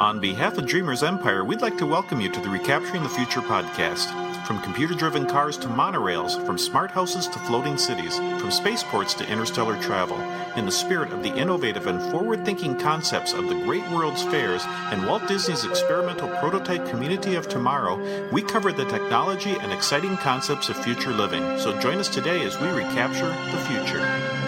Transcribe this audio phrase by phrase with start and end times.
[0.00, 3.42] On behalf of Dreamers Empire, we'd like to welcome you to the Recapturing the Future
[3.42, 4.08] podcast.
[4.46, 9.30] From computer driven cars to monorails, from smart houses to floating cities, from spaceports to
[9.30, 10.18] interstellar travel,
[10.56, 14.62] in the spirit of the innovative and forward thinking concepts of the Great World's Fairs
[14.90, 18.00] and Walt Disney's experimental prototype community of tomorrow,
[18.32, 21.58] we cover the technology and exciting concepts of future living.
[21.58, 24.39] So join us today as we recapture the future.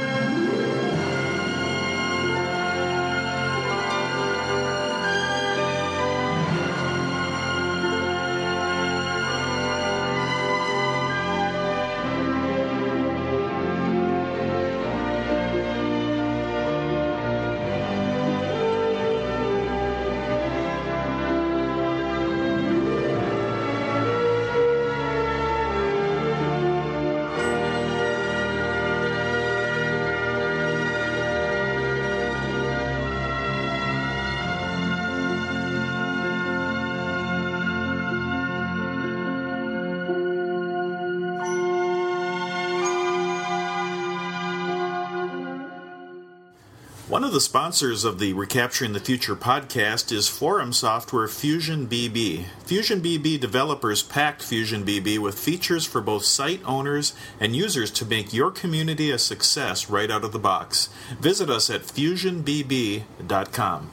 [47.32, 52.44] Of the sponsors of the Recapturing the Future podcast is forum software Fusion BB.
[52.66, 58.04] Fusion BB developers packed Fusion BB with features for both site owners and users to
[58.04, 60.90] make your community a success right out of the box.
[61.22, 63.90] Visit us at fusionbb.com.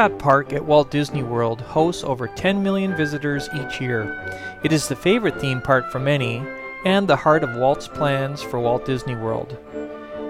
[0.00, 4.34] Epcot Park at Walt Disney World hosts over 10 million visitors each year.
[4.62, 6.42] It is the favorite theme park for many
[6.86, 9.58] and the heart of Walt's plans for Walt Disney World.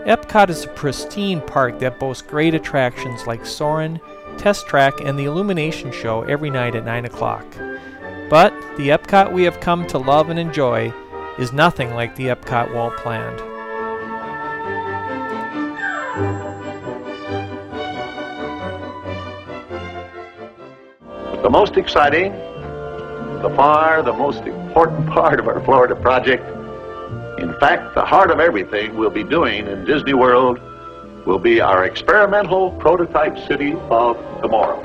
[0.06, 4.00] Epcot is a pristine park that boasts great attractions like Soarin',
[4.38, 7.46] Test Track, and the Illumination Show every night at 9 o'clock.
[8.28, 10.92] But the Epcot we have come to love and enjoy
[11.38, 13.40] is nothing like the Epcot Walt planned.
[21.50, 22.30] The most exciting,
[23.42, 26.44] the far the most important part of our Florida project,
[27.40, 30.60] in fact, the heart of everything we'll be doing in Disney World
[31.26, 34.78] will be our experimental prototype city of tomorrow.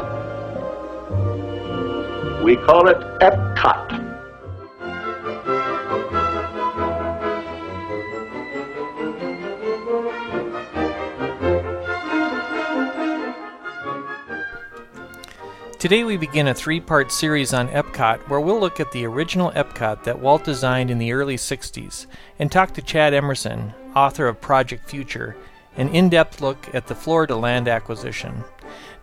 [2.44, 3.75] We call it Epcot.
[15.86, 19.52] Today we begin a three part series on Epcot where we'll look at the original
[19.52, 22.08] Epcot that Walt designed in the early 60s
[22.40, 25.38] and talk to Chad Emerson, author of Project Future,
[25.78, 28.44] an in depth look at the Florida land acquisition.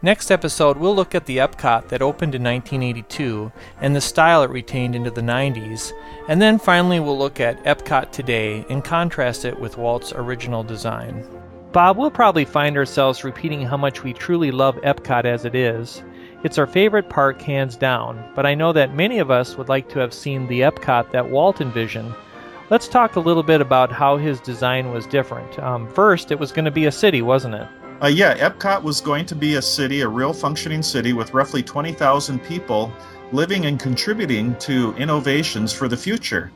[0.03, 4.50] Next episode, we'll look at the Epcot that opened in 1982 and the style it
[4.50, 5.93] retained into the 90s,
[6.26, 11.25] and then finally we'll look at Epcot today and contrast it with Walt's original design.
[11.70, 16.03] Bob, we'll probably find ourselves repeating how much we truly love Epcot as it is.
[16.45, 19.89] It's our favorite park, hands down, but I know that many of us would like
[19.91, 22.13] to have seen the Epcot that Walt envisioned.
[22.69, 25.57] Let's talk a little bit about how his design was different.
[25.61, 27.69] Um, first, it was going to be a city, wasn't it?
[28.03, 31.63] Uh, yeah, Epcot was going to be a city, a real functioning city with roughly
[31.63, 32.93] 20,000 people
[33.31, 36.51] living and contributing to innovations for the future.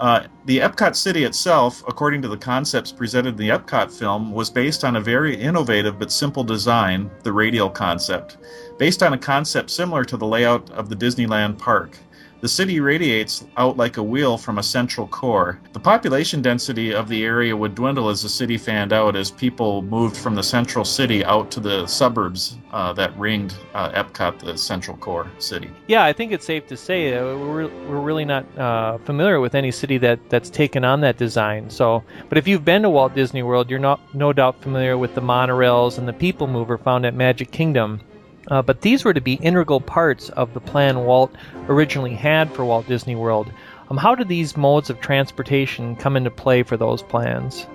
[0.00, 4.48] Uh, the Epcot city itself, according to the concepts presented in the Epcot film, was
[4.48, 8.38] based on a very innovative but simple design, the radial concept,
[8.78, 11.98] based on a concept similar to the layout of the Disneyland park.
[12.42, 15.60] The city radiates out like a wheel from a central core.
[15.74, 19.82] The population density of the area would dwindle as the city fanned out as people
[19.82, 24.58] moved from the central city out to the suburbs uh, that ringed uh, Epcot, the
[24.58, 25.70] central core city.
[25.86, 29.54] Yeah, I think it's safe to say uh, we're, we're really not uh, familiar with
[29.54, 31.70] any city that, that's taken on that design.
[31.70, 35.14] So, but if you've been to Walt Disney World, you're not no doubt familiar with
[35.14, 38.00] the monorails and the People Mover found at Magic Kingdom.
[38.48, 41.34] Uh, but these were to be integral parts of the plan Walt
[41.68, 43.52] originally had for Walt Disney World.
[43.90, 47.66] Um, how did these modes of transportation come into play for those plans?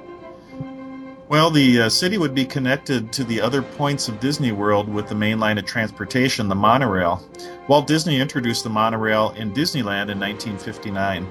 [1.30, 5.10] Well, the uh, city would be connected to the other points of Disney World with
[5.10, 7.22] the main line of transportation, the monorail.
[7.68, 11.28] Walt Disney introduced the monorail in Disneyland in 1959.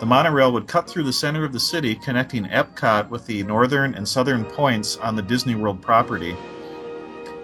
[0.00, 3.94] The monorail would cut through the center of the city, connecting Epcot with the northern
[3.94, 6.36] and southern points on the Disney World property.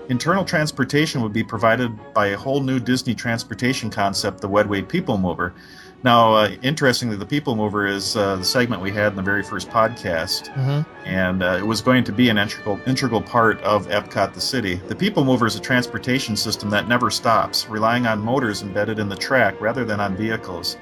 [0.08, 5.16] Internal transportation would be provided by a whole new Disney transportation concept, the Wedway People
[5.16, 5.54] Mover.
[6.02, 9.42] Now, uh, interestingly, the People Mover is uh, the segment we had in the very
[9.42, 11.06] first podcast, Mm-hmm.
[11.06, 14.74] and uh, it was going to be an integral integral part of Epcot, the city.
[14.88, 19.08] The People Mover is a transportation system that never stops, relying on motors embedded in
[19.08, 20.76] the track rather than on vehicles.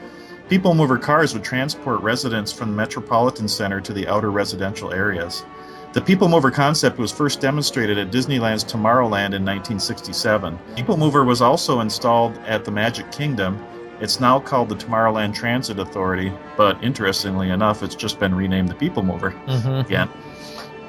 [0.48, 5.44] People Mover cars would transport residents from the metropolitan center to the outer residential areas.
[5.92, 10.58] The People Mover concept was first demonstrated at Disneyland's Tomorrowland in 1967.
[10.74, 13.62] People Mover was also installed at the Magic Kingdom.
[14.00, 18.74] It's now called the Tomorrowland Transit Authority, but interestingly enough, it's just been renamed the
[18.74, 19.86] People Mover Mm-hmm.
[19.86, 20.08] again,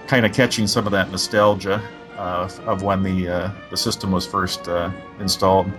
[0.07, 1.81] kind of catching some of that nostalgia
[2.17, 4.89] uh, of when the uh, the system was first uh,
[5.19, 5.69] installed.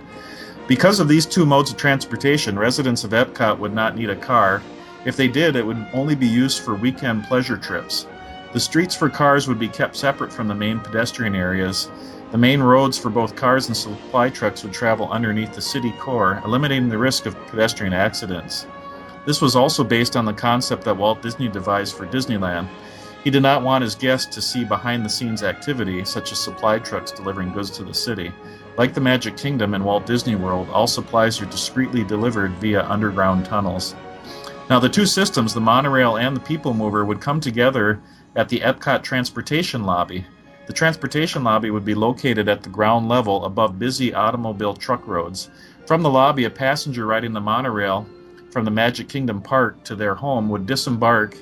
[0.67, 4.61] Because of these two modes of transportation, residents of Epcot would not need a car.
[5.03, 8.05] If they did, it would only be used for weekend pleasure trips.
[8.55, 11.91] The streets for cars would be kept separate from the main pedestrian areas.
[12.31, 16.41] The main roads for both cars and supply trucks would travel underneath the city core,
[16.45, 18.65] eliminating the risk of pedestrian accidents.
[19.25, 22.69] This was also based on the concept that Walt Disney devised for Disneyland.
[23.25, 26.79] He did not want his guests to see behind the scenes activity, such as supply
[26.79, 28.31] trucks delivering goods to the city.
[28.77, 33.43] Like the Magic Kingdom and Walt Disney World, all supplies are discreetly delivered via underground
[33.43, 33.95] tunnels.
[34.69, 37.99] Now, the two systems, the monorail and the people mover, would come together
[38.35, 40.25] at the Epcot Transportation Lobby.
[40.67, 45.49] The transportation lobby would be located at the ground level above busy automobile truck roads.
[45.85, 48.07] From the lobby, a passenger riding the monorail
[48.49, 51.37] from the Magic Kingdom Park to their home would disembark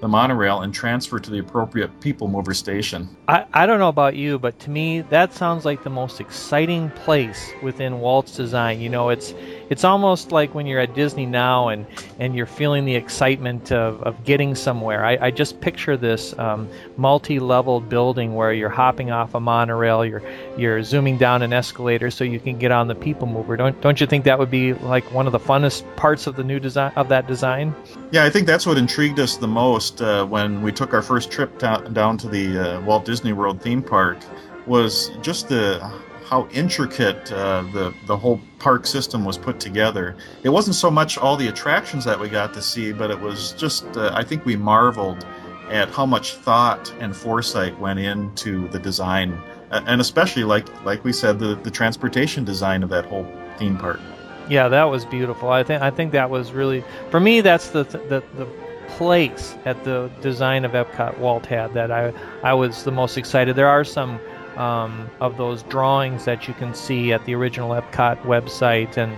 [0.00, 3.08] the monorail and transfer to the appropriate people mover station.
[3.28, 6.90] I, I don't know about you, but to me that sounds like the most exciting
[6.90, 8.80] place within Walt's design.
[8.80, 9.32] You know, it's
[9.70, 11.86] it's almost like when you're at Disney now and,
[12.18, 15.04] and you're feeling the excitement of, of getting somewhere.
[15.04, 20.22] I, I just picture this um, multi-level building where you're hopping off a monorail, you're
[20.56, 23.56] you're zooming down an escalator so you can get on the people mover.
[23.56, 26.44] Don't don't you think that would be like one of the funnest parts of the
[26.44, 27.74] new design of that design?
[28.10, 31.30] Yeah, I think that's what intrigued us the most uh, when we took our first
[31.30, 34.18] trip down, down to the uh, Walt Disney World theme park
[34.66, 35.78] was just the
[36.28, 40.16] how intricate uh, the the whole park system was put together.
[40.42, 43.52] It wasn't so much all the attractions that we got to see, but it was
[43.52, 45.24] just uh, I think we marveled
[45.70, 49.32] at how much thought and foresight went into the design,
[49.70, 53.26] uh, and especially like like we said the the transportation design of that whole
[53.58, 54.00] theme park.
[54.48, 55.50] Yeah, that was beautiful.
[55.50, 57.40] I think I think that was really for me.
[57.40, 58.48] That's the the, the
[58.96, 62.12] place at the design of Epcot Walt had that I
[62.42, 63.54] I was the most excited.
[63.54, 64.18] There are some
[64.56, 69.16] um, of those drawings that you can see at the original Epcot website, and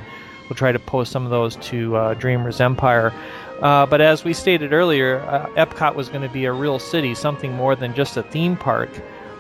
[0.49, 3.13] we'll try to post some of those to uh, Dreamers Empire.
[3.61, 7.15] Uh, but as we stated earlier, uh, Epcot was going to be a real city,
[7.15, 8.91] something more than just a theme park.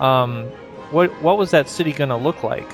[0.00, 0.44] Um,
[0.90, 2.70] what what was that city going to look like?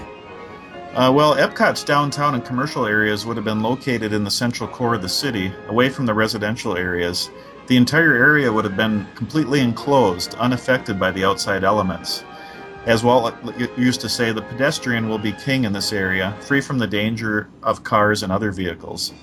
[0.95, 4.95] Uh, well, Epcot's downtown and commercial areas would have been located in the central core
[4.95, 7.31] of the city, away from the residential areas.
[7.67, 12.23] The entire area would have been completely enclosed, unaffected by the outside elements.
[12.87, 13.35] As Walt
[13.79, 17.49] used to say, the pedestrian will be king in this area, free from the danger
[17.63, 19.15] of cars and other vehicles.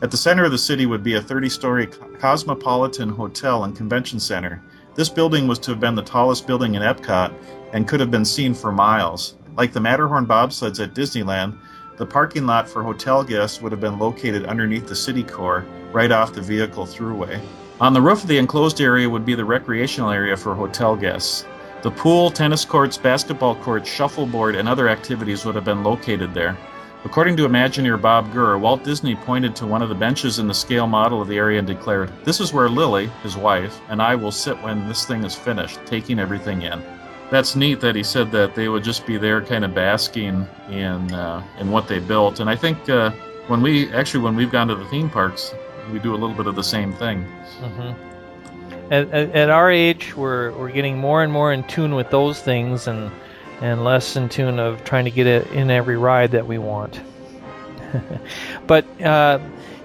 [0.00, 4.18] At the center of the city would be a 30 story cosmopolitan hotel and convention
[4.18, 4.62] center.
[4.94, 7.34] This building was to have been the tallest building in Epcot
[7.74, 9.34] and could have been seen for miles.
[9.58, 11.58] Like the Matterhorn bobsleds at Disneyland,
[11.98, 16.10] the parking lot for hotel guests would have been located underneath the city core, right
[16.10, 17.38] off the vehicle throughway.
[17.80, 21.44] On the roof of the enclosed area would be the recreational area for hotel guests.
[21.80, 26.58] The pool, tennis courts, basketball courts, shuffleboard, and other activities would have been located there.
[27.04, 30.54] According to Imagineer Bob Gurr, Walt Disney pointed to one of the benches in the
[30.54, 34.16] scale model of the area and declared, This is where Lily, his wife, and I
[34.16, 36.82] will sit when this thing is finished, taking everything in.
[37.30, 41.14] That's neat that he said that they would just be there kind of basking in,
[41.14, 42.40] uh, in what they built.
[42.40, 43.12] And I think uh,
[43.46, 45.54] when we, actually, when we've gone to the theme parks,
[45.92, 47.24] we do a little bit of the same thing.
[47.60, 48.07] Mm-hmm.
[48.90, 52.40] At, at, at, our age, we're, we're getting more and more in tune with those
[52.40, 53.10] things and
[53.60, 57.00] and less in tune of trying to get it in every ride that we want.
[58.66, 59.40] but uh,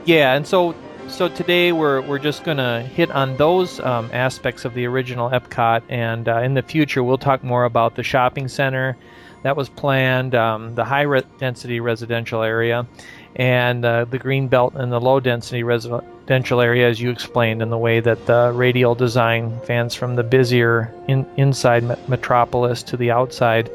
[0.06, 0.76] yeah, and so
[1.08, 5.82] so today we're we're just gonna hit on those um, aspects of the original Epcot,
[5.90, 8.96] and uh, in the future we'll talk more about the shopping center
[9.44, 12.88] that was planned, um, the high re- density residential area,
[13.36, 17.70] and uh, the green belt and the low density residential area, as you explained, in
[17.70, 23.12] the way that the radial design fans from the busier in, inside metropolis to the
[23.12, 23.70] outside.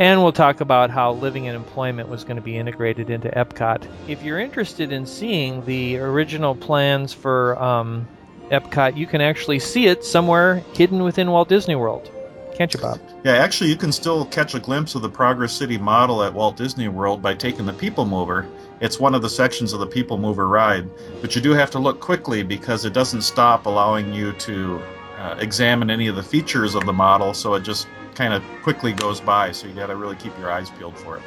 [0.00, 3.86] And we'll talk about how living and employment was going to be integrated into Epcot.
[4.08, 8.08] If you're interested in seeing the original plans for um,
[8.50, 12.10] Epcot, you can actually see it somewhere hidden within Walt Disney World.
[12.54, 13.00] Can't you, Bob?
[13.24, 16.56] Yeah, actually, you can still catch a glimpse of the Progress City model at Walt
[16.56, 18.46] Disney World by taking the People Mover.
[18.80, 20.88] It's one of the sections of the People Mover ride,
[21.20, 24.80] but you do have to look quickly because it doesn't stop allowing you to
[25.18, 28.92] uh, examine any of the features of the model, so it just kind of quickly
[28.92, 29.52] goes by.
[29.52, 31.22] So you got to really keep your eyes peeled for it.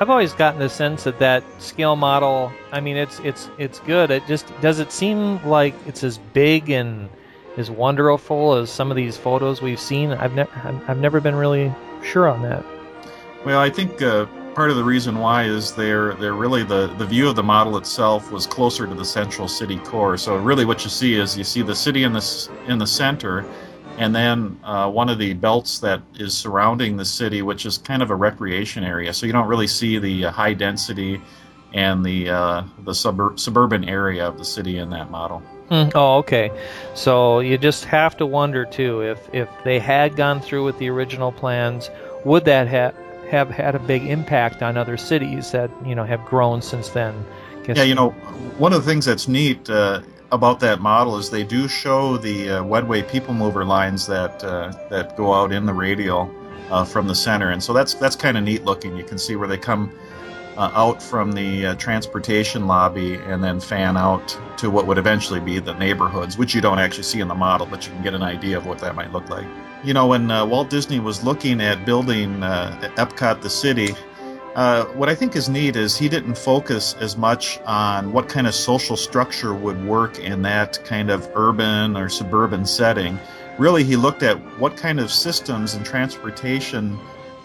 [0.00, 2.52] I've always gotten the sense that that scale model.
[2.72, 4.10] I mean, it's it's it's good.
[4.10, 7.08] It just does it seem like it's as big and
[7.56, 10.12] as wonderful as some of these photos we've seen.
[10.12, 10.50] I've never
[10.88, 12.64] I've never been really sure on that.
[13.44, 17.06] Well, I think uh, part of the reason why is they're they're really the the
[17.06, 20.16] view of the model itself was closer to the central city core.
[20.16, 23.44] So really, what you see is you see the city in the in the center,
[23.98, 28.02] and then uh, one of the belts that is surrounding the city, which is kind
[28.02, 29.12] of a recreation area.
[29.12, 31.20] So you don't really see the uh, high density
[31.72, 35.42] and the uh, the suburb- suburban area of the city in that model.
[35.70, 36.50] Mm, oh, okay.
[36.94, 40.90] So you just have to wonder too if if they had gone through with the
[40.90, 41.90] original plans,
[42.24, 42.94] would that have
[43.30, 47.24] have had a big impact on other cities that you know have grown since then?
[47.68, 48.10] Yeah, you know,
[48.58, 50.00] one of the things that's neat uh,
[50.32, 54.72] about that model is they do show the uh, Wedway people mover lines that uh,
[54.88, 56.34] that go out in the radial
[56.70, 58.96] uh, from the center, and so that's that's kind of neat looking.
[58.96, 59.92] You can see where they come
[60.60, 65.40] uh, out from the uh, transportation lobby and then fan out to what would eventually
[65.40, 68.12] be the neighborhoods, which you don't actually see in the model, but you can get
[68.12, 69.46] an idea of what that might look like.
[69.82, 73.94] You know, when uh, Walt Disney was looking at building Epcot, the city,
[74.54, 78.46] uh, what I think is neat is he didn't focus as much on what kind
[78.46, 83.18] of social structure would work in that kind of urban or suburban setting.
[83.58, 86.98] Really, he looked at what kind of systems and transportation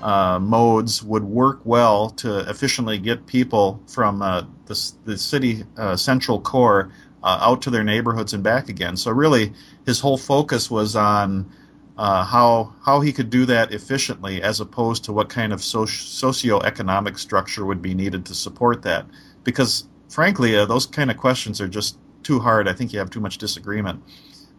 [0.05, 5.95] uh, modes would work well to efficiently get people from uh, the, the city uh,
[5.95, 6.91] central core
[7.24, 8.95] uh, out to their neighborhoods and back again.
[8.95, 9.51] So, really,
[9.88, 11.51] his whole focus was on
[11.97, 16.29] uh, how how he could do that efficiently, as opposed to what kind of socio-
[16.31, 19.07] socioeconomic structure would be needed to support that.
[19.43, 22.67] Because frankly, uh, those kind of questions are just too hard.
[22.67, 24.03] I think you have too much disagreement.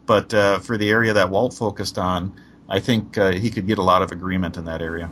[0.06, 0.30] But
[0.62, 2.32] for the area that Walt focused on,
[2.68, 5.10] I think he could get a lot of agreement in that area.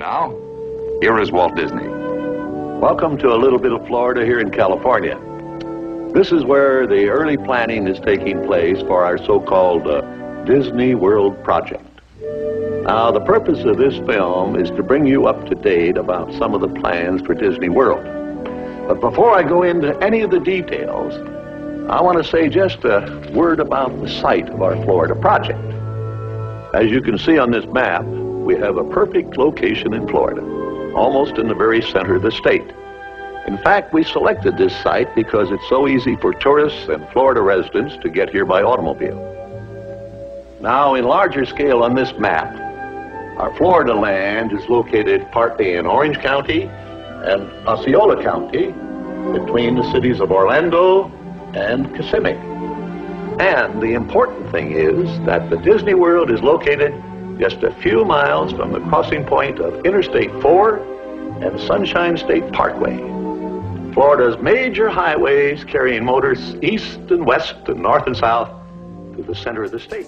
[0.00, 0.30] Now,
[1.02, 1.86] here is Walt Disney.
[1.86, 5.20] Welcome to a little bit of Florida here in California.
[6.14, 10.00] This is where the early planning is taking place for our so-called uh,
[10.44, 11.84] Disney World project.
[12.86, 16.54] Now, the purpose of this film is to bring you up to date about some
[16.54, 18.02] of the plans for Disney World.
[18.88, 21.12] But before I go into any of the details,
[21.90, 25.60] I want to say just a word about the site of our Florida project.
[26.72, 28.06] As you can see on this map,
[28.50, 30.42] we have a perfect location in Florida,
[30.96, 32.68] almost in the very center of the state.
[33.46, 37.96] In fact, we selected this site because it's so easy for tourists and Florida residents
[37.98, 39.20] to get here by automobile.
[40.60, 42.52] Now, in larger scale on this map,
[43.38, 48.72] our Florida land is located partly in Orange County and Osceola County
[49.30, 51.08] between the cities of Orlando
[51.54, 52.34] and Kissimmee.
[53.38, 57.00] And the important thing is that the Disney World is located
[57.40, 62.98] just a few miles from the crossing point of Interstate 4 and Sunshine State Parkway.
[63.94, 68.50] Florida's major highways carrying motors east and west and north and south
[69.16, 70.06] to the center of the state.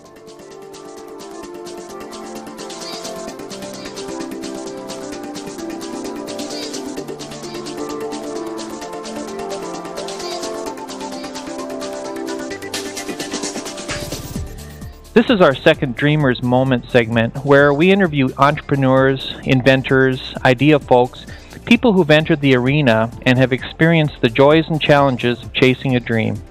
[15.15, 21.27] This is our second Dreamers Moment segment where we interview entrepreneurs, inventors, idea folks,
[21.67, 26.01] people who've entered the arena and have experienced the joys and challenges of chasing a
[26.01, 26.43] dream.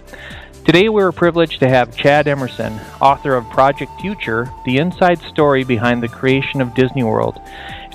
[0.63, 6.03] Today we're privileged to have Chad Emerson, author of Project Future, the inside story behind
[6.03, 7.41] the creation of Disney World.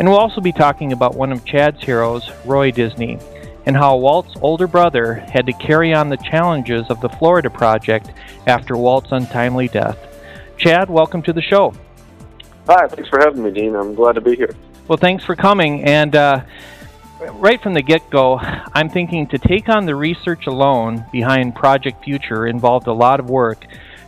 [0.01, 3.21] And we'll also be talking about one of Chad's heroes, Roy Disney,
[3.67, 8.11] and how Walt's older brother had to carry on the challenges of the Florida project
[8.49, 9.97] after Walt's untimely death.
[10.59, 11.75] Chad, welcome to the show.
[12.67, 13.77] Hi, thanks for having me, Dean.
[13.77, 14.55] I'm glad to be here.
[14.89, 15.85] Well, thanks for coming.
[15.85, 16.45] And uh,
[17.33, 22.03] right from the get go, I'm thinking to take on the research alone behind Project
[22.05, 23.67] Future involved a lot of work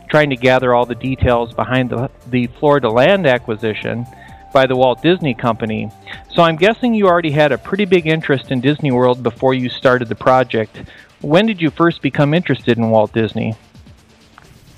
[0.09, 4.05] trying to gather all the details behind the, the Florida land acquisition
[4.51, 5.91] by the Walt Disney Company.
[6.33, 9.69] So I'm guessing you already had a pretty big interest in Disney World before you
[9.69, 10.81] started the project.
[11.21, 13.55] When did you first become interested in Walt Disney?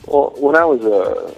[0.06, 1.34] Well, when I was a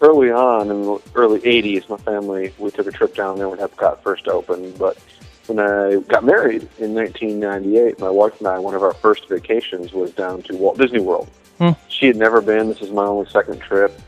[0.00, 3.58] early on in the early 80s, my family, we took a trip down there when
[3.58, 4.78] Epcot first opened.
[4.78, 4.98] But
[5.46, 9.92] when I got married in 1998, my wife and I, one of our first vacations
[9.92, 11.28] was down to Walt Disney World.
[11.58, 11.70] Hmm.
[11.88, 12.68] She had never been.
[12.68, 13.98] This is my only second trip.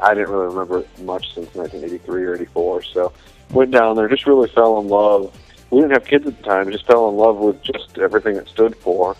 [0.00, 2.82] I didn't really remember much since 1983 or 84.
[2.82, 3.12] So
[3.50, 5.34] went down there, just really fell in love.
[5.70, 8.48] We didn't have kids at the time, just fell in love with just everything it
[8.48, 9.16] stood for.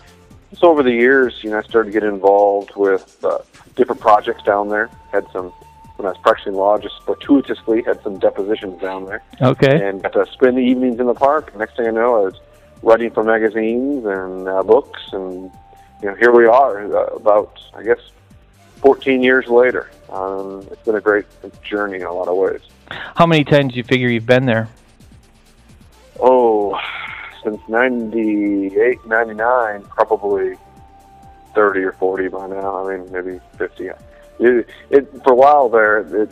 [0.57, 3.39] So over the years, you know, I started to get involved with uh,
[3.75, 4.89] different projects down there.
[5.11, 5.51] Had some
[5.97, 9.87] when I was practicing law, just fortuitously had some depositions down there, Okay.
[9.87, 11.55] and got to spend the evenings in the park.
[11.57, 12.35] Next thing I know, I was
[12.83, 15.51] writing for magazines and uh, books, and
[16.01, 17.99] you know, here we are, uh, about I guess
[18.77, 19.89] 14 years later.
[20.09, 21.25] Um, it's been a great
[21.63, 22.61] journey in a lot of ways.
[23.15, 24.67] How many times do you figure you've been there?
[26.19, 26.79] Oh,
[27.43, 30.55] since 98, 99, probably
[31.53, 32.87] 30 or 40 by now.
[32.87, 33.89] I mean, maybe 50.
[34.39, 36.29] It, it, for a while there, it,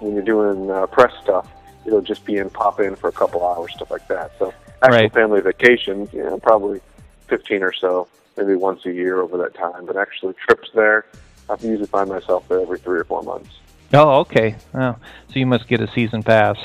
[0.00, 1.48] when you're doing uh, press stuff,
[1.84, 4.32] it'll just be in, pop in for a couple hours, stuff like that.
[4.38, 5.12] So actual Right.
[5.12, 6.80] family vacations, you know, probably
[7.28, 9.86] 15 or so, maybe once a year over that time.
[9.86, 11.06] But actually trips there,
[11.48, 13.50] I usually find myself there every three or four months.
[13.92, 14.54] Oh, okay.
[14.74, 14.96] Oh,
[15.28, 16.58] so you must get a season pass.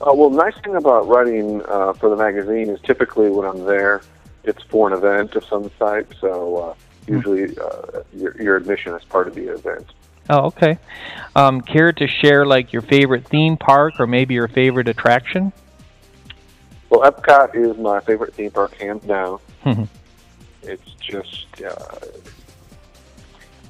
[0.00, 3.64] Uh, well, the nice thing about writing uh, for the magazine is typically when I'm
[3.64, 4.02] there,
[4.42, 6.12] it's for an event of some type.
[6.20, 6.74] So uh,
[7.06, 9.86] usually uh, your, your admission is part of the event.
[10.30, 10.78] Oh, okay.
[11.34, 15.52] Um, care to share like your favorite theme park or maybe your favorite attraction?
[16.90, 19.38] Well, Epcot is my favorite theme park, hands down.
[19.64, 19.88] Mhm.
[20.62, 21.98] it's just uh,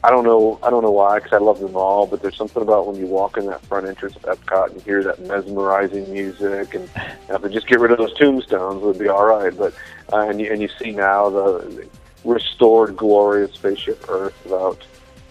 [0.04, 2.62] I don't know I don't know why because I love them all, but there's something
[2.62, 6.12] about when you walk in that front entrance of Epcot and you hear that mesmerizing
[6.12, 6.90] music, and
[7.28, 9.56] if they just get rid of those tombstones, it would be all right.
[9.56, 9.74] But
[10.12, 11.86] uh, and you and you see now the
[12.24, 14.84] restored glory of Spaceship Earth without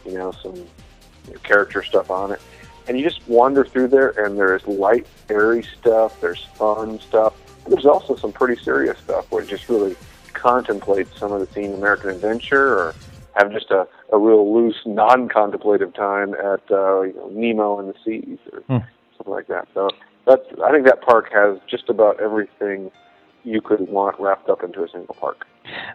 [0.05, 0.55] you know some
[1.27, 2.41] you know, character stuff on it,
[2.87, 7.33] and you just wander through there, and there's light, airy stuff, there's fun stuff.
[7.65, 9.95] And there's also some pretty serious stuff where it just really
[10.33, 12.95] contemplates some of the scene American Adventure or
[13.33, 17.95] have just a, a real loose, non-contemplative time at uh, you know, Nemo and the
[18.03, 18.85] Seas or Hmm.
[19.17, 19.67] something like that.
[19.73, 19.89] So
[20.25, 22.91] that's I think that park has just about everything
[23.43, 25.45] you could want wrapped up into a single park.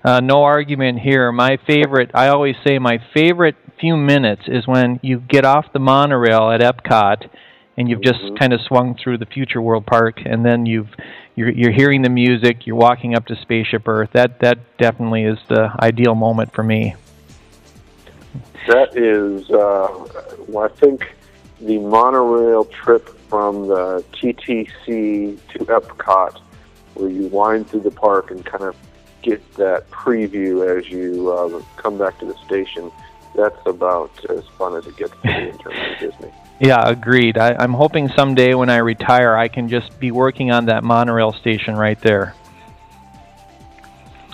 [0.04, 1.32] Uh, no argument here.
[1.32, 5.78] My favorite, I always say, my favorite few minutes is when you get off the
[5.78, 7.28] monorail at Epcot,
[7.76, 8.38] and you've just Mhm.
[8.38, 10.94] kind of swung through the Future World Park, and then you've
[11.34, 14.08] you're, you're hearing the music, you're walking up to Spaceship Earth.
[14.12, 16.94] That that definitely is the ideal moment for me.
[18.66, 19.88] That is, uh,
[20.48, 21.14] well, I think
[21.60, 26.40] the monorail trip from the TTC to Epcot,
[26.94, 28.74] where you wind through the park and kind of
[29.26, 32.90] get that preview as you uh, come back to the station.
[33.34, 36.32] That's about as fun as it gets to me in terms of Disney.
[36.58, 37.36] Yeah, agreed.
[37.36, 41.34] I, I'm hoping someday when I retire, I can just be working on that monorail
[41.34, 42.34] station right there.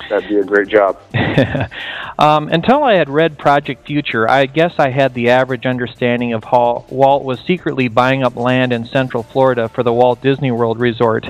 [0.08, 1.00] That'd be a great job.
[2.20, 6.44] um, until I had read Project Future, I guess I had the average understanding of
[6.44, 10.78] how Walt was secretly buying up land in Central Florida for the Walt Disney World
[10.78, 11.26] Resort.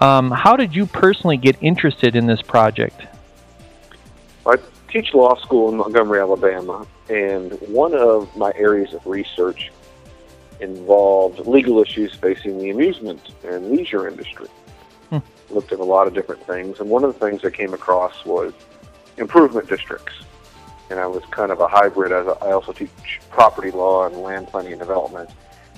[0.00, 3.02] Um, how did you personally get interested in this project?
[4.46, 4.56] I
[4.88, 9.70] teach law school in Montgomery, Alabama, and one of my areas of research
[10.58, 14.48] involved legal issues facing the amusement and leisure industry.
[15.10, 15.18] Hmm.
[15.50, 18.24] Looked at a lot of different things, and one of the things I came across
[18.24, 18.54] was
[19.18, 20.14] improvement districts.
[20.88, 24.48] And I was kind of a hybrid as I also teach property law and land
[24.48, 25.30] planning and development.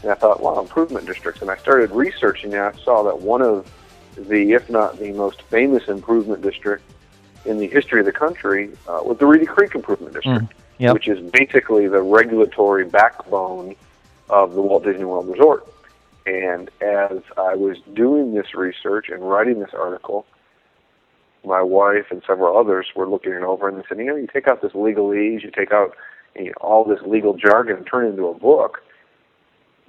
[0.03, 1.43] And I thought, wow, improvement districts.
[1.43, 3.71] And I started researching, and I saw that one of
[4.16, 6.85] the, if not the most famous improvement district
[7.44, 10.94] in the history of the country uh, was the Reedy Creek Improvement District, Yep.
[10.94, 13.77] which is basically the regulatory backbone
[14.31, 15.66] of the Walt Disney World Resort.
[16.27, 20.25] And as I was doing this research and writing this article,
[21.44, 24.29] my wife and several others were looking it over and they said, you know, you
[24.33, 25.96] take out this legalese, you take out
[26.37, 28.83] you know, all this legal jargon and turn it into a book.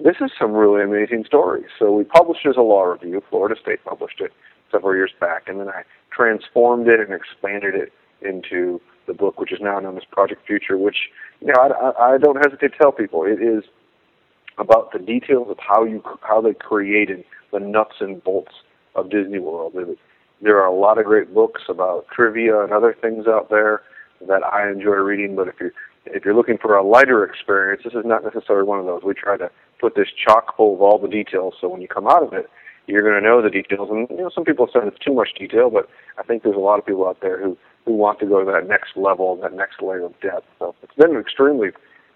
[0.00, 1.66] This is some really amazing stories.
[1.78, 3.22] So we published as a law review.
[3.30, 4.32] Florida State published it
[4.72, 9.52] several years back, and then I transformed it and expanded it into the book, which
[9.52, 10.76] is now known as Project Future.
[10.76, 13.64] Which you know, I, I, don't hesitate to tell people it is
[14.58, 18.52] about the details of how you how they created the nuts and bolts
[18.94, 19.74] of Disney World.
[20.42, 23.82] There are a lot of great books about trivia and other things out there
[24.26, 25.36] that I enjoy reading.
[25.36, 25.72] But if you're
[26.06, 29.02] if you're looking for a lighter experience, this is not necessarily one of those.
[29.04, 32.06] We try to put this chock full of all the details, so when you come
[32.06, 32.48] out of it,
[32.86, 33.88] you're going to know the details.
[33.90, 35.88] And you know, some people say it's too much detail, but
[36.18, 38.50] I think there's a lot of people out there who who want to go to
[38.50, 40.46] that next level, that next layer of depth.
[40.58, 41.68] So it's been extremely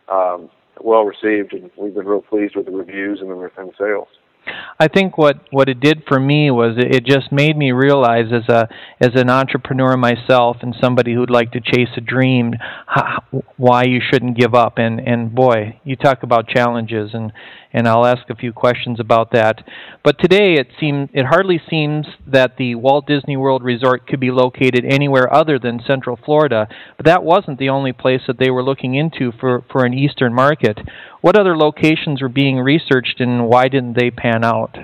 [0.09, 0.49] um,
[0.81, 4.09] well received, and we've been real pleased with the reviews and the, and sales.
[4.79, 8.33] I think what what it did for me was it it just made me realize
[8.33, 8.69] as a
[9.01, 12.55] as an entrepreneur myself and somebody who'd like to chase a dream
[12.87, 13.23] how,
[13.57, 14.79] why you shouldn't give up.
[14.79, 17.33] And and boy you talk about challenges and
[17.73, 19.63] and I'll ask a few questions about that.
[20.03, 24.31] But today it seems it hardly seems that the Walt Disney World Resort could be
[24.31, 28.63] located anywhere other than Central Florida but that wasn't the only place that they were
[28.63, 30.79] looking into for for an eastern market
[31.21, 34.77] what other locations were being researched and why didn't they pan out?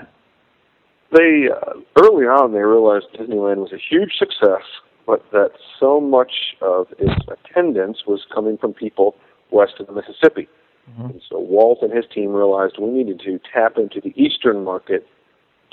[1.12, 4.62] They uh, early on they realized Disneyland was a huge success,
[5.07, 9.14] but that so much of its attendance was coming from people
[9.51, 10.49] west of the Mississippi.
[10.90, 11.05] Mm-hmm.
[11.05, 15.07] And so Walt and his team realized we needed to tap into the eastern market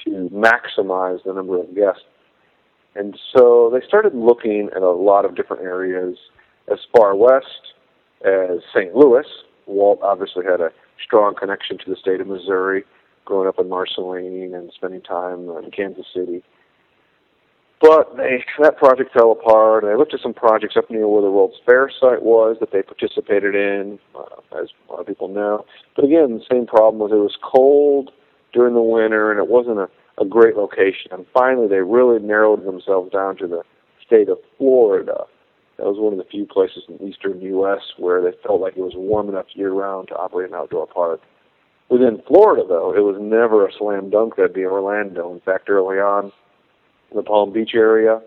[0.06, 2.04] to maximize the number of guests.
[2.96, 6.18] And so they started looking at a lot of different areas
[6.72, 7.74] as far west
[8.26, 8.94] as St.
[8.96, 9.26] Louis,
[9.72, 10.72] Walt obviously had a
[11.04, 12.84] strong connection to the state of Missouri,
[13.26, 16.44] growing up in Marceline and spending time in Kansas City.
[17.82, 19.84] But they, that project fell apart.
[19.84, 22.84] They looked at some projects up near where the World's Fair site was that they
[22.84, 25.66] participated in, uh, as a lot of people know.
[25.96, 28.12] But again, the same problem was it was cold
[28.54, 29.90] during the winter and it wasn't a,
[30.22, 31.12] a great location.
[31.12, 33.64] And finally, they really narrowed themselves down to the
[34.06, 35.26] state of Florida
[35.82, 37.82] that was one of the few places in the eastern U.S.
[37.98, 41.22] where they felt like it was warm enough year round to operate an outdoor park.
[41.90, 45.34] Within Florida, though, it was never a slam dunk that'd be Orlando.
[45.34, 46.32] In fact, early on,
[47.16, 48.22] the Palm Beach area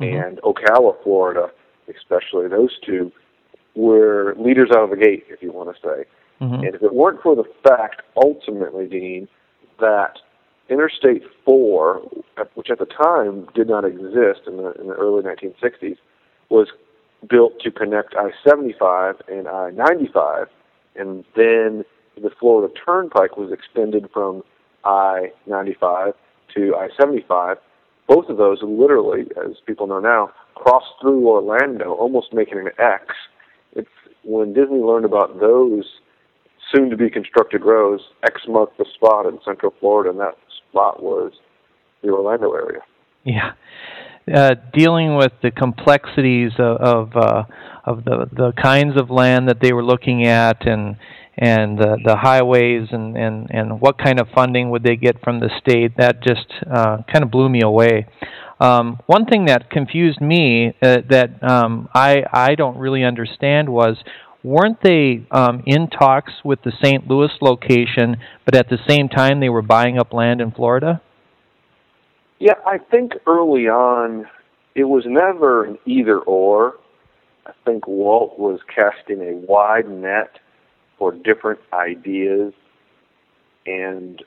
[0.00, 0.16] mm-hmm.
[0.16, 1.50] and Ocala, Florida,
[1.88, 3.10] especially those two,
[3.74, 6.04] were leaders out of the gate, if you want to say.
[6.40, 6.66] Mm-hmm.
[6.66, 9.26] And if it weren't for the fact, ultimately, Dean,
[9.80, 10.20] that
[10.68, 12.00] Interstate 4,
[12.54, 15.96] which at the time did not exist in the, in the early 1960s,
[16.50, 16.68] was
[17.28, 20.46] built to connect I-75 and I-95,
[20.94, 21.84] and then
[22.22, 24.42] the Florida Turnpike was extended from
[24.84, 26.14] I-95
[26.54, 27.56] to I-75.
[28.08, 33.14] Both of those literally, as people know now, crossed through Orlando, almost making an X.
[33.72, 33.88] It's
[34.24, 35.84] when Disney learned about those
[36.72, 40.36] soon-to-be constructed roads, X marked the spot in Central Florida, and that
[40.70, 41.32] spot was
[42.02, 42.80] the Orlando area.
[43.24, 43.52] Yeah,
[44.32, 47.44] uh, dealing with the complexities of of, uh,
[47.84, 50.96] of the the kinds of land that they were looking at and
[51.38, 55.38] and uh, the highways and, and, and what kind of funding would they get from
[55.38, 58.06] the state that just uh, kind of blew me away.
[58.58, 63.96] Um, one thing that confused me uh, that um, I I don't really understand was
[64.42, 67.06] weren't they um, in talks with the St.
[67.06, 71.02] Louis location, but at the same time they were buying up land in Florida?
[72.38, 74.26] Yeah, I think early on
[74.74, 76.74] it was never an either or.
[77.46, 80.38] I think Walt was casting a wide net
[80.98, 82.52] for different ideas,
[83.64, 84.22] and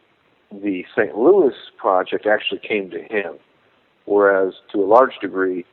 [0.51, 1.15] the St.
[1.15, 3.35] Louis project actually came to him,
[4.05, 5.65] whereas to a large degree,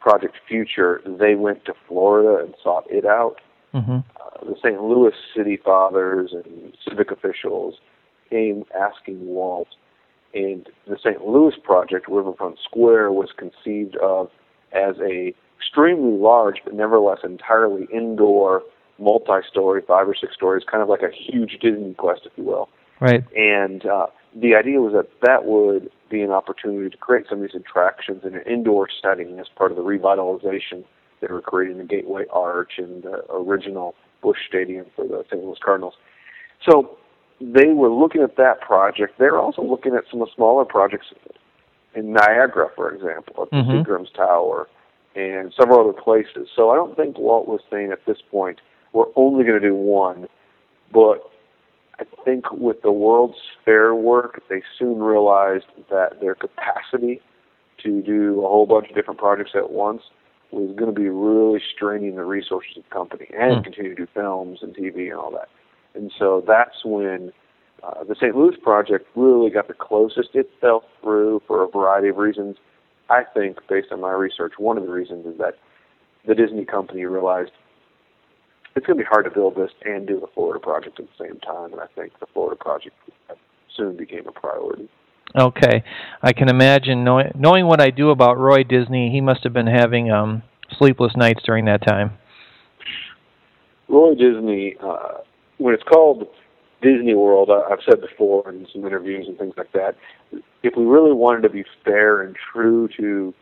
[0.00, 3.36] Project Future, they went to Florida and sought it out.
[3.72, 3.98] Mm-hmm.
[4.20, 4.80] Uh, the St.
[4.80, 7.76] Louis city fathers and civic officials
[8.30, 9.68] came asking Walt
[10.34, 11.24] and the St.
[11.24, 14.30] Louis project, Riverfront Square, was conceived of
[14.72, 18.62] as a extremely large but nevertheless entirely indoor,
[18.98, 22.68] multi-story, five or six stories, kind of like a huge DisneyQuest, if you will.
[23.00, 23.24] Right.
[23.36, 27.50] And uh, the idea was that that would be an opportunity to create some of
[27.50, 30.84] these attractions in an indoor setting as part of the revitalization
[31.20, 35.42] they were creating the Gateway Arch and the original Busch Stadium for the St.
[35.42, 35.94] Louis Cardinals.
[36.68, 36.98] So
[37.40, 39.18] they were looking at that project.
[39.18, 41.06] They're also looking at some of the smaller projects
[41.94, 43.70] in Niagara, for example, at the mm-hmm.
[43.70, 44.68] Seagram's Tower
[45.14, 46.48] and several other places.
[46.54, 48.60] So I don't think Walt was saying at this point
[48.92, 50.26] we're only going to do one,
[50.92, 51.30] but
[51.98, 57.20] I think with the World's Fair work, they soon realized that their capacity
[57.82, 60.02] to do a whole bunch of different projects at once
[60.50, 63.64] was going to be really straining the resources of the company and mm.
[63.64, 65.48] continue to do films and TV and all that.
[65.94, 67.32] And so that's when
[67.82, 68.34] uh, the St.
[68.34, 72.56] Louis project really got the closest it fell through for a variety of reasons.
[73.10, 75.58] I think, based on my research, one of the reasons is that
[76.26, 77.50] the Disney company realized
[78.74, 81.24] it's going to be hard to build this and do the Florida project at the
[81.24, 82.96] same time, and I think the Florida project
[83.76, 84.88] soon became a priority.
[85.36, 85.82] Okay,
[86.22, 89.66] I can imagine knowing knowing what I do about Roy Disney, he must have been
[89.66, 90.42] having um,
[90.78, 92.12] sleepless nights during that time.
[93.88, 95.18] Roy Disney uh,
[95.58, 96.28] when it's called
[96.82, 99.96] Disney World, I've said before in some interviews and things like that,
[100.62, 103.34] if we really wanted to be fair and true to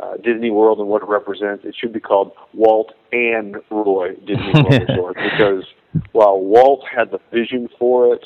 [0.00, 4.52] uh, Disney World and what it represents, it should be called Walt and Roy Disney
[4.54, 5.64] World Resort because
[6.12, 8.24] while Walt had the vision for it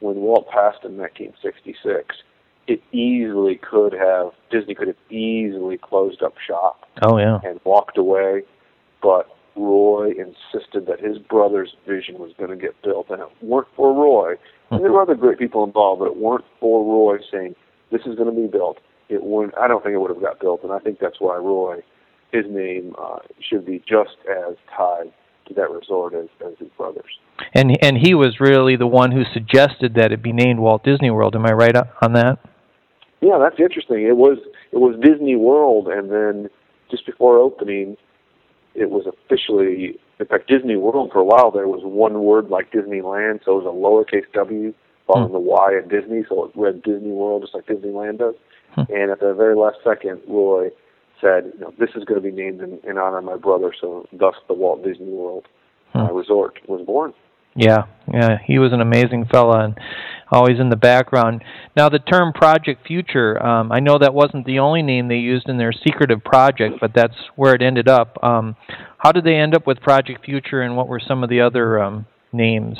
[0.00, 2.16] when Walt passed in 1966,
[2.66, 6.86] it easily could have Disney could have easily closed up shop.
[7.02, 7.40] Oh yeah.
[7.42, 8.42] And walked away,
[9.02, 13.68] but Roy insisted that his brother's vision was going to get built, and it weren't
[13.76, 14.34] for Roy.
[14.70, 17.54] And there were other great people involved, but it weren't for Roy saying
[17.90, 18.78] this is going to be built.
[19.08, 19.56] It wouldn't.
[19.58, 21.82] I don't think it would have got built, and I think that's why Roy,
[22.32, 25.12] his name uh, should be just as tied
[25.46, 27.18] to that resort as, as his brothers.
[27.54, 31.10] And and he was really the one who suggested that it be named Walt Disney
[31.10, 31.34] World.
[31.34, 32.38] Am I right on that?
[33.20, 34.02] Yeah, that's interesting.
[34.02, 34.38] It was
[34.72, 36.50] it was Disney World, and then
[36.90, 37.96] just before opening,
[38.80, 39.98] it was officially.
[40.20, 43.64] In fact, Disney World for a while there was one word like Disneyland, so it
[43.64, 44.74] was a lowercase W
[45.06, 45.34] following hmm.
[45.34, 48.34] the Y at Disney, so it read Disney World just like Disneyland does.
[48.74, 48.92] Hmm.
[48.92, 50.70] And at the very last second, Roy
[51.20, 53.72] said, you know, this is going to be named in, in honor of my brother,
[53.78, 55.46] so thus the Walt Disney World
[55.94, 56.16] uh, hmm.
[56.16, 57.14] Resort was born.
[57.58, 59.78] Yeah, yeah, he was an amazing fella and
[60.30, 61.42] always in the background.
[61.76, 65.48] Now, the term Project Future, um, I know that wasn't the only name they used
[65.48, 68.16] in their secretive project, but that's where it ended up.
[68.22, 68.54] Um,
[68.98, 71.82] how did they end up with Project Future, and what were some of the other
[71.82, 72.78] um, names?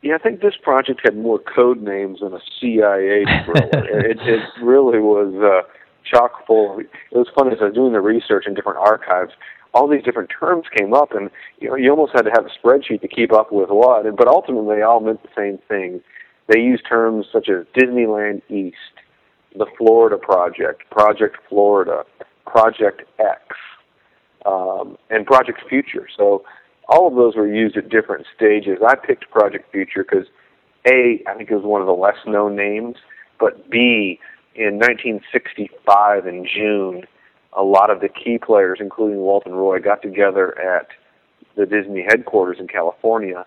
[0.00, 3.68] Yeah, I think this project had more code names than a CIA thriller.
[4.10, 5.68] it, it really was uh,
[6.10, 6.78] chock full.
[6.78, 9.32] It was funny as I was doing the research in different archives
[9.74, 12.66] all these different terms came up, and you know you almost had to have a
[12.66, 14.04] spreadsheet to keep up with what.
[14.16, 16.00] But ultimately, they all meant the same thing.
[16.46, 18.76] They used terms such as Disneyland East,
[19.56, 22.04] the Florida Project, Project Florida,
[22.46, 23.42] Project X,
[24.46, 26.06] um, and Project Future.
[26.16, 26.44] So
[26.88, 28.78] all of those were used at different stages.
[28.86, 30.26] I picked Project Future because
[30.86, 32.96] a I think it was one of the less known names,
[33.40, 34.20] but B
[34.54, 37.04] in 1965 in June
[37.56, 40.88] a lot of the key players, including Walt and Roy, got together at
[41.56, 43.46] the Disney headquarters in California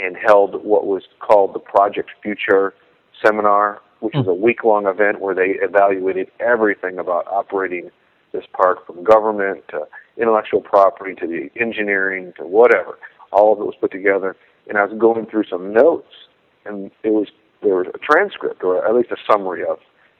[0.00, 2.72] and held what was called the Project Future
[3.24, 4.42] Seminar, which was a hmm.
[4.42, 7.90] week long event where they evaluated everything about operating
[8.32, 12.98] this park from government to intellectual property to the engineering to whatever.
[13.32, 14.36] All of it was put together.
[14.68, 16.12] And I was going through some notes,
[16.64, 17.28] and it was
[17.62, 19.78] there was a transcript or at least a summary of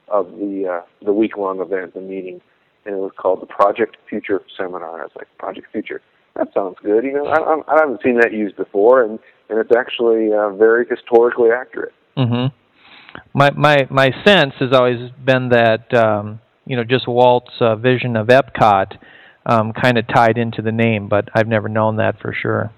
[0.09, 2.41] of the uh, the week long event, the meeting
[2.89, 5.01] and it was called the Project Future Seminar.
[5.01, 6.01] I was like, Project Future,
[6.35, 7.05] that sounds good.
[7.05, 9.19] You know, I, I haven't seen that used before, and
[9.51, 11.93] and it's actually uh, very historically accurate.
[12.17, 12.55] Mm-hmm.
[13.35, 18.17] My my my sense has always been that um, you know just Walt's uh, vision
[18.17, 18.97] of Epcot
[19.45, 22.71] um, kind of tied into the name, but I've never known that for sure.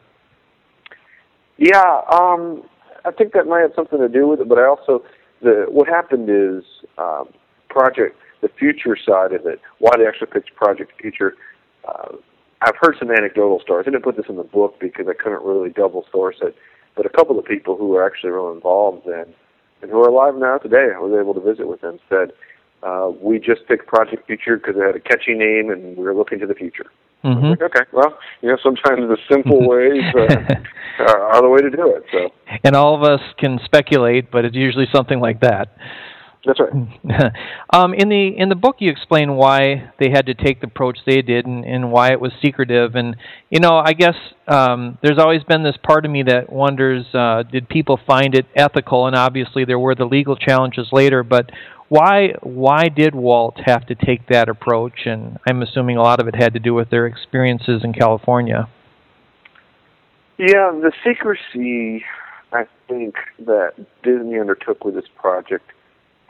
[1.57, 2.65] Yeah, um,
[3.05, 5.05] I think that might have something to do with it, but I also
[5.41, 6.65] the what happened is
[6.99, 7.29] um,
[7.69, 11.35] Project the future side of it, why they actually picked Project Future.
[11.87, 12.17] Uh,
[12.63, 13.85] I've heard some anecdotal stories.
[13.87, 16.55] I didn't put this in the book because I couldn't really double source it,
[16.97, 19.35] but a couple of people who were actually real involved then
[19.83, 22.33] and who are alive now today, I was able to visit with them, said,
[22.83, 26.15] uh, we just picked Project Future because it had a catchy name and we were
[26.15, 26.87] looking to the future.
[27.25, 27.51] Mm-hmm.
[27.51, 31.95] Like, okay, well, you know, sometimes the simple ways uh, are the way to do
[31.95, 32.05] it.
[32.11, 32.31] So,
[32.65, 35.77] and all of us can speculate, but it's usually something like that.
[36.45, 36.73] That's right.
[37.71, 40.99] um, in the in the book, you explain why they had to take the approach
[41.05, 42.95] they did and, and why it was secretive.
[42.95, 43.17] And
[43.51, 44.15] you know, I guess
[44.49, 48.47] um, there's always been this part of me that wonders: uh, did people find it
[48.57, 49.07] ethical?
[49.07, 51.23] And obviously, there were the legal challenges later.
[51.23, 51.51] But
[51.91, 55.05] why why did Walt have to take that approach?
[55.05, 58.67] And I'm assuming a lot of it had to do with their experiences in California.
[60.39, 62.03] Yeah, the secrecy
[62.51, 65.71] I think that Disney undertook with this project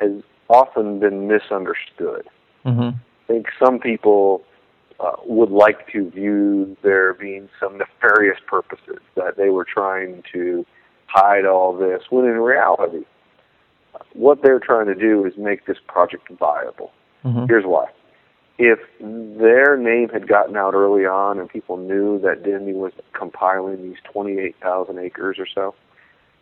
[0.01, 2.27] has often been misunderstood.
[2.65, 2.97] Mm-hmm.
[2.99, 4.43] I think some people
[4.99, 10.67] uh, would like to view there being some nefarious purposes that they were trying to
[11.07, 13.05] hide all this, when in reality,
[14.13, 16.93] what they're trying to do is make this project viable.
[17.25, 17.47] Mm-hmm.
[17.47, 17.87] Here's why.
[18.59, 23.83] If their name had gotten out early on and people knew that Disney was compiling
[23.83, 25.75] these 28,000 acres or so,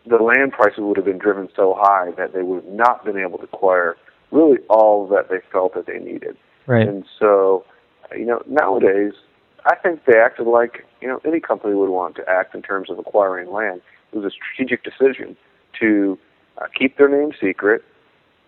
[0.09, 3.17] the land prices would have been driven so high that they would have not been
[3.17, 3.95] able to acquire
[4.31, 6.35] really all that they felt that they needed.
[6.67, 6.87] Right.
[6.87, 7.65] And so,
[8.15, 9.13] you know, nowadays,
[9.65, 12.89] I think they acted like, you know, any company would want to act in terms
[12.89, 13.81] of acquiring land.
[14.11, 15.35] It was a strategic decision
[15.79, 16.17] to
[16.57, 17.83] uh, keep their name secret.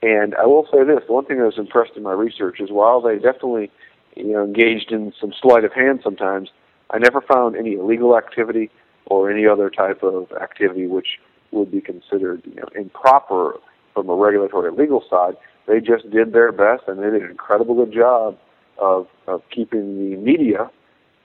[0.02, 2.72] And I will say this, the one thing that was impressed in my research is
[2.72, 3.72] while they definitely,
[4.16, 6.50] you know, engaged in some sleight of hand sometimes,
[6.90, 8.72] I never found any illegal activity
[9.06, 11.20] or any other type of activity which
[11.52, 13.56] would be considered you know, improper
[13.94, 15.36] from a regulatory legal side.
[15.68, 18.38] They just did their best, and they did an incredible good job
[18.78, 20.72] of of keeping the media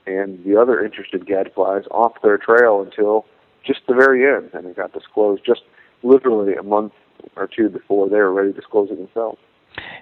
[0.05, 3.25] and the other interested gadflies off their trail until
[3.65, 5.61] just the very end, and it got disclosed just
[6.03, 6.93] literally a month
[7.35, 9.39] or two before they were ready to disclose it themselves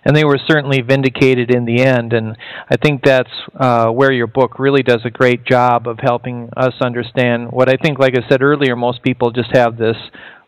[0.03, 2.13] and they were certainly vindicated in the end.
[2.13, 2.37] And
[2.69, 6.73] I think that's uh, where your book really does a great job of helping us
[6.81, 9.97] understand what I think, like I said earlier, most people just have this.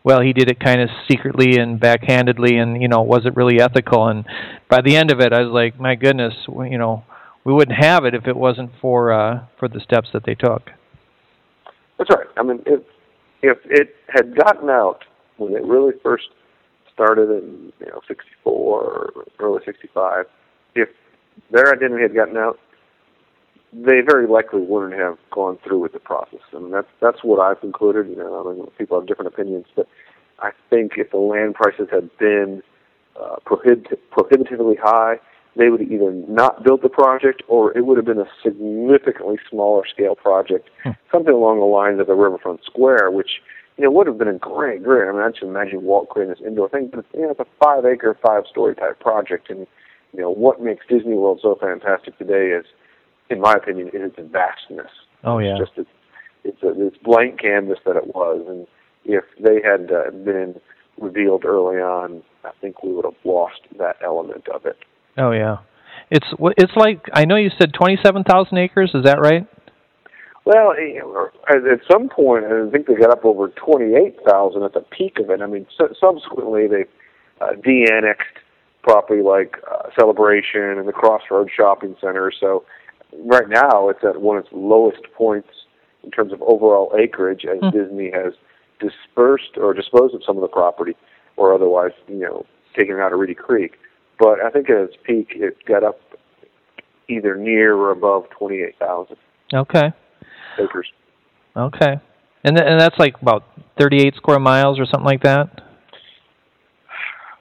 [0.04, 3.60] Well, he did it kind of secretly and backhandedly, and you know, was it really
[3.60, 4.06] ethical?
[4.06, 4.24] And
[4.70, 7.04] by the end of it, I was like, my goodness, you know,
[7.44, 10.70] we wouldn't have it if it wasn't for uh, for the steps that they took.
[11.98, 12.26] That's right.
[12.36, 12.80] I mean, if
[13.42, 15.04] if it had gotten out
[15.36, 16.28] when it really first
[16.98, 20.26] started in you know 64 or early 65,
[20.74, 20.88] if
[21.52, 22.58] their identity had gotten out,
[23.72, 26.40] they very likely wouldn't have gone through with the process.
[26.54, 28.08] I mean, that's that's what I've concluded.
[28.08, 29.86] You know, I mean, people have different opinions, but
[30.40, 32.62] I think if the land prices had been
[33.20, 35.16] uh, prohibit- prohibitively high,
[35.56, 39.84] they would either not build the project or it would have been a significantly smaller
[39.86, 40.90] scale project, hmm.
[41.12, 43.42] something along the lines of the Riverfront Square, which
[43.78, 45.08] you know, would have been a great, great.
[45.08, 47.46] I mean, I just imagine Walt creating this indoor thing, but you know, it's a
[47.62, 49.66] five acre, five story type project, and
[50.12, 52.64] you know, what makes Disney World so fantastic today is,
[53.30, 54.90] in my opinion, is its vastness.
[55.22, 55.90] Oh yeah, it's just it's
[56.44, 58.66] it's a it's blank canvas that it was, and
[59.04, 60.60] if they had uh, been
[61.00, 64.78] revealed early on, I think we would have lost that element of it.
[65.16, 65.58] Oh yeah,
[66.10, 68.90] it's it's like I know you said twenty seven thousand acres.
[68.92, 69.46] Is that right?
[70.48, 70.72] Well,
[71.50, 75.42] at some point, I think they got up over 28,000 at the peak of it.
[75.42, 76.86] I mean, subsequently they
[77.42, 78.38] uh, de-annexed
[78.82, 82.32] property like uh, Celebration and the Crossroads Shopping Center.
[82.32, 82.64] So
[83.26, 85.50] right now it's at one of its lowest points
[86.02, 87.70] in terms of overall acreage as mm.
[87.70, 88.32] Disney has
[88.80, 90.96] dispersed or disposed of some of the property
[91.36, 93.74] or otherwise, you know, taken it out of Reedy Creek.
[94.18, 96.00] But I think at its peak it got up
[97.06, 99.14] either near or above 28,000.
[99.52, 99.92] Okay
[100.58, 100.86] acres.
[101.56, 102.00] Okay,
[102.44, 103.44] and th- and that's like about
[103.78, 105.62] 38 square miles or something like that.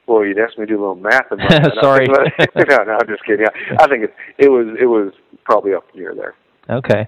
[0.07, 1.71] Well, you'd ask me to do a little math about that.
[1.81, 2.07] Sorry.
[2.07, 3.45] no, no, I'm just kidding.
[3.45, 6.35] I, I think it it was it was probably up near there.
[6.69, 7.07] Okay.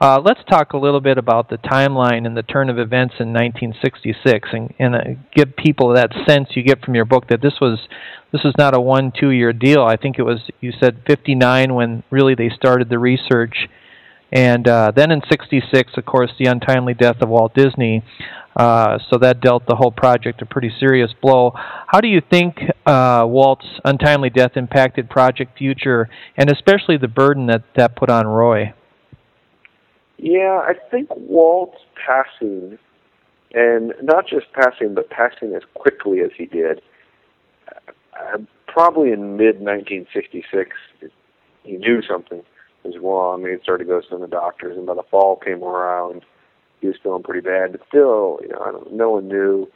[0.00, 3.32] Uh, let's talk a little bit about the timeline and the turn of events in
[3.32, 5.00] 1966 and, and uh,
[5.34, 7.80] give people that sense you get from your book that this was
[8.30, 9.82] this is not a one two year deal.
[9.82, 13.68] I think it was you said 59 when really they started the research
[14.32, 18.02] and uh, then in 66, of course, the untimely death of Walt Disney.
[18.56, 21.52] Uh, so that dealt the whole project a pretty serious blow.
[21.54, 27.46] How do you think uh, Walt's untimely death impacted Project Future, and especially the burden
[27.46, 28.74] that that put on Roy?
[30.18, 32.76] Yeah, I think Walt's passing,
[33.54, 36.82] and not just passing, but passing as quickly as he did,
[37.68, 40.76] uh, probably in mid 1966,
[41.62, 42.42] he knew something
[42.84, 43.44] was wrong.
[43.44, 46.24] He started to go to the doctors, and by the fall came around,
[46.80, 47.72] he was feeling pretty bad.
[47.72, 49.68] But still, you know, I don't, no one knew,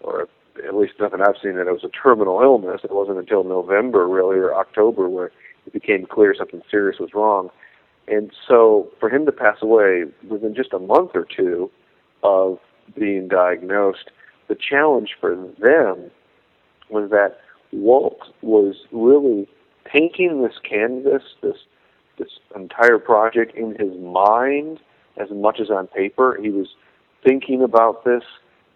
[0.00, 0.28] or
[0.66, 2.82] at least nothing I've seen, that it was a terminal illness.
[2.84, 5.30] It wasn't until November, really, or October, where
[5.66, 7.50] it became clear something serious was wrong.
[8.06, 11.70] And so, for him to pass away within just a month or two
[12.22, 12.58] of
[12.98, 14.10] being diagnosed,
[14.48, 16.10] the challenge for them
[16.90, 17.38] was that
[17.72, 19.48] Walt was really
[19.84, 21.56] painting this canvas, this
[22.18, 24.80] this entire project in his mind
[25.20, 26.38] as much as on paper.
[26.40, 26.68] He was
[27.24, 28.22] thinking about this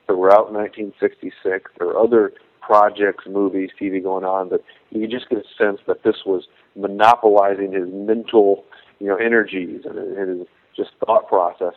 [0.07, 1.71] throughout 1966.
[1.79, 6.03] There were other projects, movies, TV going on, but you just get a sense that
[6.03, 6.47] this was
[6.77, 8.65] monopolizing his mental,
[8.99, 10.47] you know, energies and his
[10.77, 11.75] just thought process.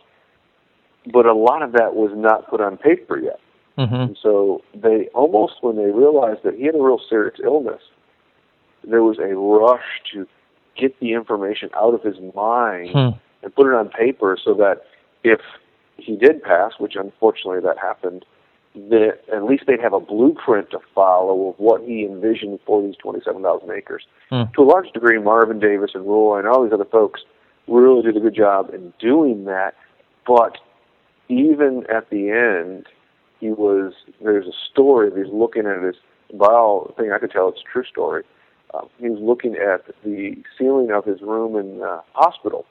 [1.12, 3.39] But a lot of that was not put on paper yet.
[3.78, 3.95] Mm-hmm.
[3.95, 7.82] And so they almost, when they realized that he had a real serious illness,
[8.84, 10.28] there was a rush to
[10.77, 13.10] get the information out of his mind hmm.
[13.43, 14.84] and put it on paper so that
[15.23, 15.39] if
[15.97, 18.25] he did pass, which unfortunately that happened,
[18.73, 22.95] that at least they'd have a blueprint to follow of what he envisioned for these
[22.95, 24.03] 27,000 acres.
[24.29, 24.43] Hmm.
[24.55, 27.21] To a large degree, Marvin Davis and Roy and all these other folks
[27.67, 29.75] really did a good job in doing that.
[30.25, 30.57] But
[31.27, 32.88] even at the end,
[33.39, 35.95] he was there's a story that he's looking at his
[36.34, 38.24] by all thing I could tell it's a true story
[38.74, 42.65] uh, he was looking at the ceiling of his room in the hospital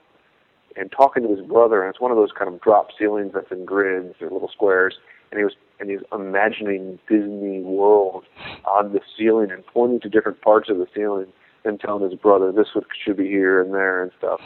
[0.77, 1.83] and talking to his brother.
[1.83, 4.97] And it's one of those kind of drop ceilings that's in grids or little squares.
[5.31, 8.25] And he was and he was imagining Disney World
[8.67, 11.27] on the ceiling and pointing to different parts of the ceiling
[11.65, 14.41] and telling his brother this would, should be here and there and stuff.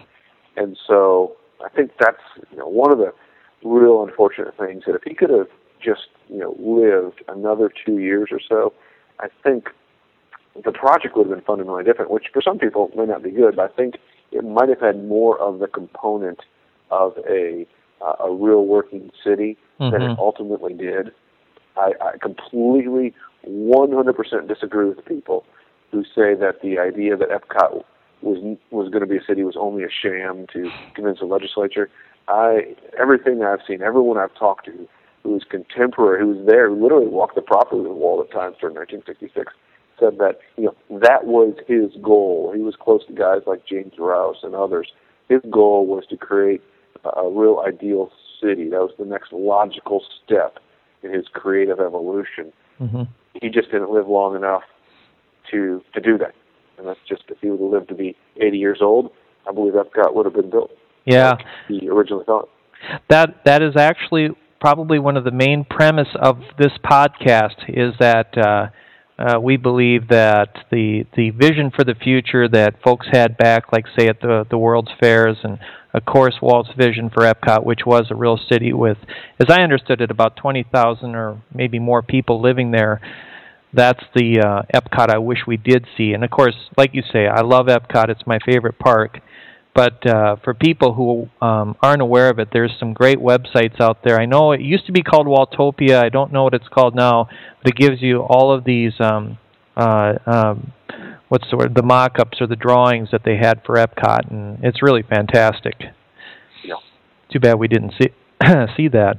[0.57, 3.13] And so I think that's you know one of the
[3.65, 5.49] real unfortunate things that if he could have
[5.83, 8.73] just you know lived another two years or so,
[9.21, 9.69] I think
[10.63, 13.57] the project would have been fundamentally different, which for some people may not be good,
[13.57, 13.97] but I think
[14.31, 16.41] it might have had more of the component
[16.91, 17.67] of a
[18.01, 19.91] uh, a real working city mm-hmm.
[19.91, 21.11] that it ultimately did.
[21.77, 23.15] I, I completely,
[23.49, 25.45] 100% disagree with the people
[25.91, 27.85] who say that the idea that Epcot
[28.23, 31.91] was was going to be a city was only a sham to convince the legislature.
[32.29, 34.89] I everything I've seen, everyone I've talked to
[35.23, 38.57] who was contemporary, who was there, who literally walked the property with Walt at times
[38.61, 39.53] during 1966,
[39.99, 42.53] said that you know that was his goal.
[42.55, 44.93] He was close to guys like James Rouse and others.
[45.29, 46.63] His goal was to create
[47.05, 48.69] a real ideal city.
[48.71, 50.59] That was the next logical step
[51.03, 52.53] in his creative evolution.
[52.81, 53.03] Mm-hmm.
[53.41, 54.63] He just didn't live long enough
[55.51, 56.35] to to do that.
[56.79, 59.13] And that's just if he would have lived to be 80 years old,
[59.49, 60.73] I believe Epcot would have been built.
[61.05, 62.49] Yeah, like he originally thought.
[63.09, 64.31] That that is actually
[64.61, 68.37] probably one of the main premise of this podcast is that.
[68.37, 68.69] Uh,
[69.19, 73.87] uh, we believe that the the vision for the future that folks had back, like
[73.97, 75.59] say at the the World's Fairs, and
[75.93, 78.99] of course Walt's vision for Epcot, which was a real city with,
[79.39, 83.01] as I understood it, about twenty thousand or maybe more people living there.
[83.73, 87.27] That's the uh, Epcot I wish we did see, and of course, like you say,
[87.27, 89.21] I love Epcot; it's my favorite park.
[89.75, 94.05] But uh, for people who um, aren't aware of it, there's some great websites out
[94.05, 94.21] there.
[94.21, 96.03] I know it used to be called Waltopia.
[96.03, 97.29] I don't know what it's called now,
[97.63, 99.39] but it gives you all of these um,
[99.77, 100.73] uh, um,
[101.29, 101.75] what's the word?
[101.75, 105.75] The mock-ups or the drawings that they had for Epcot, and it's really fantastic.
[106.65, 106.75] Yeah.
[107.33, 108.11] Too bad we didn't see
[108.77, 109.19] see that.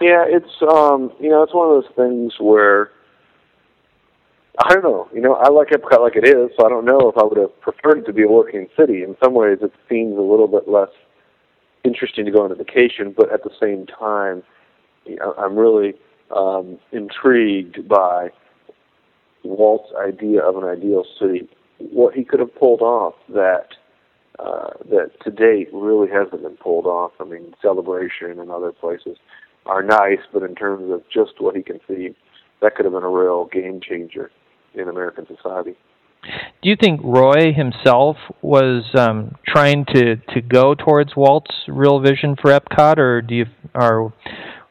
[0.00, 2.90] Yeah, it's um, you know, it's one of those things where
[4.58, 5.08] I don't know.
[5.12, 7.38] You know, I like Epcot like it is, so I don't know if I would
[7.38, 9.02] have preferred it to be a working city.
[9.02, 10.90] In some ways, it seems a little bit less
[11.82, 14.44] interesting to go on a vacation, but at the same time,
[15.38, 15.94] I'm really
[16.34, 18.30] um, intrigued by
[19.42, 21.48] Walt's idea of an ideal city.
[21.78, 23.70] What he could have pulled off that
[24.38, 27.12] uh, that to date really hasn't been pulled off.
[27.20, 29.16] I mean, Celebration and other places
[29.66, 32.16] are nice, but in terms of just what he conceived,
[32.60, 34.30] that could have been a real game changer
[34.74, 35.76] in American society.
[36.62, 42.36] Do you think Roy himself was um, trying to, to go towards Walt's real vision
[42.40, 44.12] for Epcot, or do you, or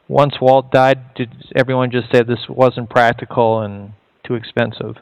[0.08, 3.92] once Walt died, did everyone just say this wasn't practical and
[4.26, 4.96] too expensive?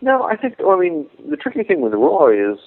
[0.00, 0.56] No, I think.
[0.58, 2.58] Well, I mean, the tricky thing with Roy is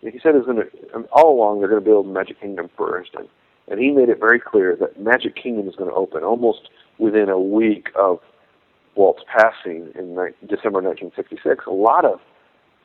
[0.00, 3.28] he said is going to all along they're going to build Magic Kingdom first, and
[3.68, 7.28] and he made it very clear that Magic Kingdom is going to open almost within
[7.28, 8.20] a week of
[8.96, 10.14] Walt's passing in
[10.48, 12.20] December 1966, a lot of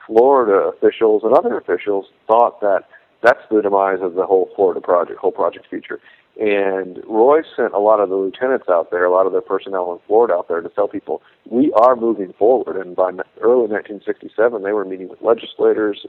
[0.05, 2.83] Florida officials and other officials thought that
[3.23, 5.99] that's the demise of the whole Florida project, whole project future.
[6.39, 9.91] And Roy sent a lot of the lieutenants out there, a lot of the personnel
[9.93, 12.77] in Florida out there to tell people, we are moving forward.
[12.77, 16.05] And by early 1967, they were meeting with legislators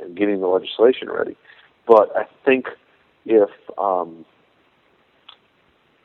[0.00, 1.36] and getting the legislation ready.
[1.86, 2.66] But I think
[3.24, 4.24] if um,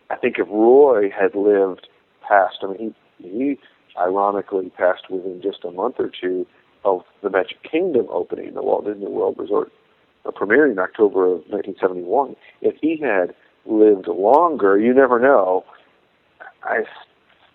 [0.10, 1.88] I think if Roy had lived
[2.28, 3.60] past, I mean, he
[3.98, 6.46] ironically passed within just a month or two
[6.86, 9.72] of the Magic Kingdom opening, the Walt Disney World Resort
[10.26, 12.36] uh, premiering in October of 1971.
[12.62, 13.34] If he had
[13.66, 15.66] lived longer, you never know.
[16.64, 16.84] I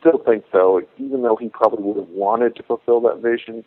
[0.00, 3.64] still think, though, even though he probably would have wanted to fulfill that vision,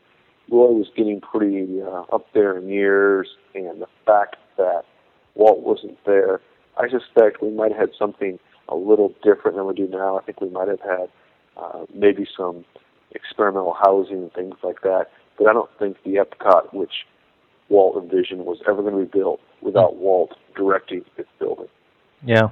[0.49, 4.83] Roy was getting pretty uh, up there in years, and the fact that
[5.33, 6.41] Walt wasn't there,
[6.77, 8.39] I suspect we might have had something
[8.69, 10.19] a little different than we do now.
[10.19, 11.09] I think we might have had
[11.57, 12.65] uh, maybe some
[13.11, 15.05] experimental housing and things like that.
[15.37, 16.91] But I don't think the Epcot, which
[17.69, 21.67] Walt envisioned, was ever going to be built without Walt directing its building.
[22.23, 22.49] Yeah,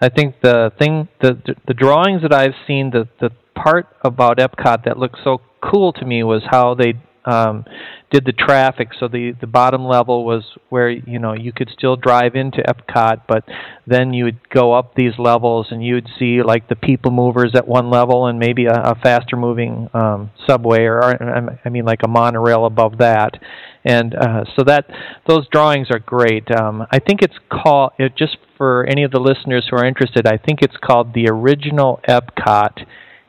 [0.00, 4.38] I think the thing, the the, the drawings that I've seen, the the part about
[4.38, 6.94] Epcot that looked so cool to me was how they
[7.24, 7.64] um,
[8.10, 8.88] did the traffic.
[8.98, 13.22] So the the bottom level was where you know you could still drive into Epcot,
[13.28, 13.44] but
[13.86, 17.52] then you would go up these levels and you would see like the people movers
[17.54, 21.02] at one level and maybe a, a faster moving um, subway or
[21.64, 23.34] I mean like a monorail above that.
[23.84, 24.86] And uh, so that
[25.26, 26.50] those drawings are great.
[26.50, 30.26] Um, I think it's called it, just for any of the listeners who are interested.
[30.26, 32.84] I think it's called the original Epcot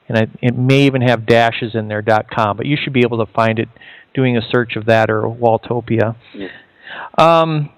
[0.09, 3.01] and I, it may even have dashes in there dot .com, but you should be
[3.01, 3.69] able to find it
[4.13, 6.15] doing a search of that or Waltopia.
[6.35, 6.47] Yeah.
[7.17, 7.69] Um,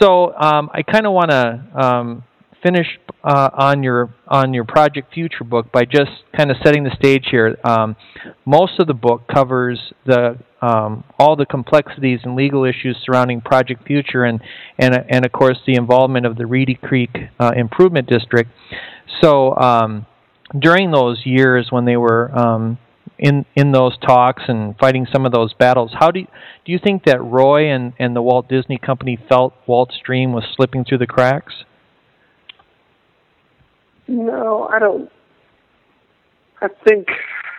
[0.00, 2.24] so um, I kind of want to um,
[2.62, 2.86] finish
[3.22, 7.26] uh, on your on your Project Future book by just kind of setting the stage
[7.30, 7.58] here.
[7.64, 7.96] Um,
[8.44, 13.86] most of the book covers the um, all the complexities and legal issues surrounding Project
[13.86, 14.40] Future and
[14.78, 18.50] and and of course the involvement of the Reedy Creek uh, Improvement District.
[19.20, 20.06] So um,
[20.58, 22.78] during those years when they were um,
[23.18, 25.92] in in those talks and fighting some of those battles.
[25.98, 26.26] How do you,
[26.64, 30.44] do you think that Roy and and the Walt Disney Company felt Walt's dream was
[30.54, 31.64] slipping through the cracks?
[34.08, 35.10] No, I don't.
[36.60, 37.08] I think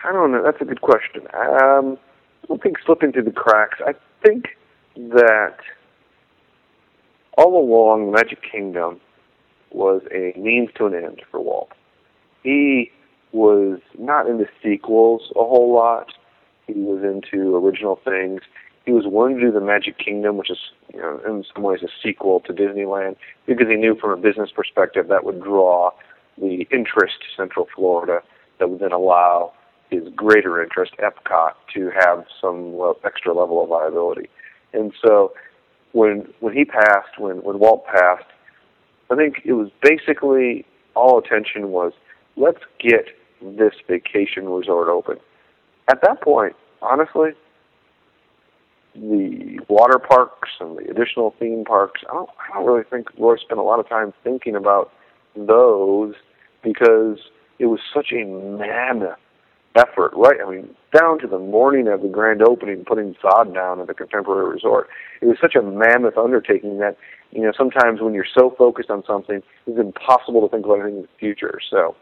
[0.04, 0.42] I don't know.
[0.42, 1.22] That's a good question.
[1.34, 1.98] Um,
[2.42, 3.78] I don't think slipping through the cracks.
[3.84, 3.92] I
[4.24, 4.46] think
[4.96, 5.56] that
[7.36, 9.00] all along, Magic Kingdom
[9.70, 11.70] was a means to an end for Walt.
[12.42, 12.90] He
[13.32, 16.12] was not into sequels a whole lot.
[16.66, 18.40] He was into original things.
[18.84, 20.58] He was willing to do the Magic Kingdom, which is,
[20.92, 23.16] you know, in some ways a sequel to Disneyland,
[23.46, 25.90] because he knew from a business perspective that would draw
[26.38, 28.22] the interest to Central Florida
[28.58, 29.52] that would then allow
[29.90, 34.28] his greater interest, Epcot, to have some extra level of viability.
[34.72, 35.32] And so
[35.92, 38.24] when when he passed, when when Walt passed,
[39.10, 41.92] I think it was basically all attention was
[42.38, 43.06] let's get
[43.42, 45.16] this vacation resort open.
[45.90, 47.30] At that point, honestly,
[48.94, 53.36] the water parks and the additional theme parks, I don't, I don't really think Roy
[53.36, 54.92] spent a lot of time thinking about
[55.36, 56.14] those
[56.62, 57.18] because
[57.58, 59.18] it was such a mammoth
[59.76, 60.38] effort, right?
[60.44, 63.94] I mean, down to the morning of the grand opening, putting sod down at the
[63.94, 64.88] Contemporary Resort.
[65.20, 66.96] It was such a mammoth undertaking that,
[67.30, 70.96] you know, sometimes when you're so focused on something, it's impossible to think about anything
[70.96, 71.60] in the future.
[71.70, 71.94] So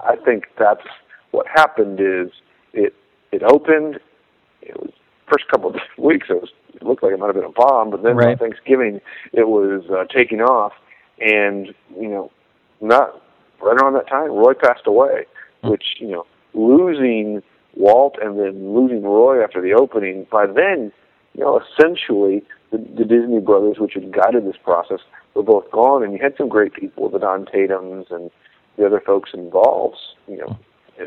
[0.00, 0.86] I think that's
[1.30, 2.30] what happened is
[2.72, 2.94] it
[3.32, 4.00] it opened.
[4.62, 4.90] It was
[5.28, 6.28] first couple of weeks.
[6.30, 8.28] It was it looked like it might have been a bomb, but then right.
[8.28, 9.00] on Thanksgiving
[9.32, 10.72] it was uh, taking off,
[11.20, 11.68] and
[11.98, 12.30] you know,
[12.80, 13.22] not
[13.62, 15.26] right around that time, Roy passed away,
[15.62, 15.70] mm-hmm.
[15.70, 17.42] which you know losing
[17.76, 20.92] Walt and then losing Roy after the opening, by then,
[21.34, 25.00] you know, essentially the, the Disney brothers, which had guided this process,
[25.34, 28.30] were both gone, and you had some great people, the Donn Tatums and
[28.80, 30.58] the other folks involved, you know,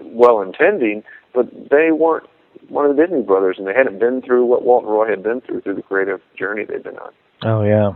[0.04, 1.04] well intending,
[1.34, 2.28] but they weren't
[2.70, 5.24] one of the Disney brothers, and they hadn't been through what Walt and Roy had
[5.24, 7.12] been through through the creative journey they'd been on.
[7.44, 7.92] Oh yeah,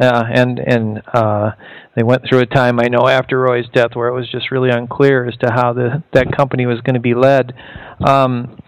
[0.00, 1.52] yeah, and and uh,
[1.96, 4.70] they went through a time I know after Roy's death where it was just really
[4.70, 7.52] unclear as to how the that company was going to be led.
[8.06, 8.58] Um,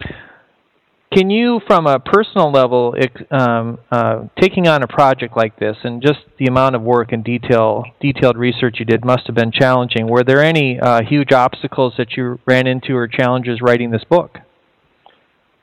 [1.13, 2.95] can you, from a personal level,
[3.31, 7.23] um, uh, taking on a project like this and just the amount of work and
[7.23, 10.07] detail, detailed research you did must have been challenging.
[10.07, 14.39] Were there any uh, huge obstacles that you ran into or challenges writing this book?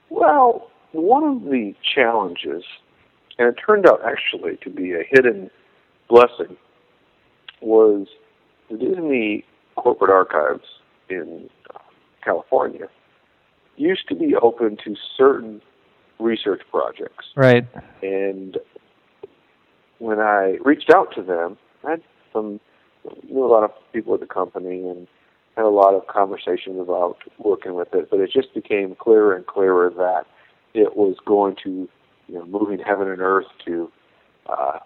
[0.08, 2.64] Well, one of the challenges,
[3.38, 5.50] and it turned out actually to be a hidden
[6.08, 6.56] blessing,
[7.60, 8.06] was
[8.70, 9.44] the Disney
[9.76, 10.64] corporate archives
[11.08, 11.78] in uh,
[12.24, 12.86] California
[13.80, 15.60] used to be open to certain
[16.18, 17.26] research projects.
[17.34, 17.66] Right.
[18.02, 18.58] And
[19.98, 22.02] when I reached out to them, I had
[22.32, 22.60] some
[23.28, 25.08] knew a lot of people at the company and
[25.56, 29.46] had a lot of conversations about working with it, but it just became clearer and
[29.46, 30.24] clearer that
[30.74, 31.88] it was going to,
[32.28, 33.90] you know, moving heaven and earth to
[34.46, 34.78] uh,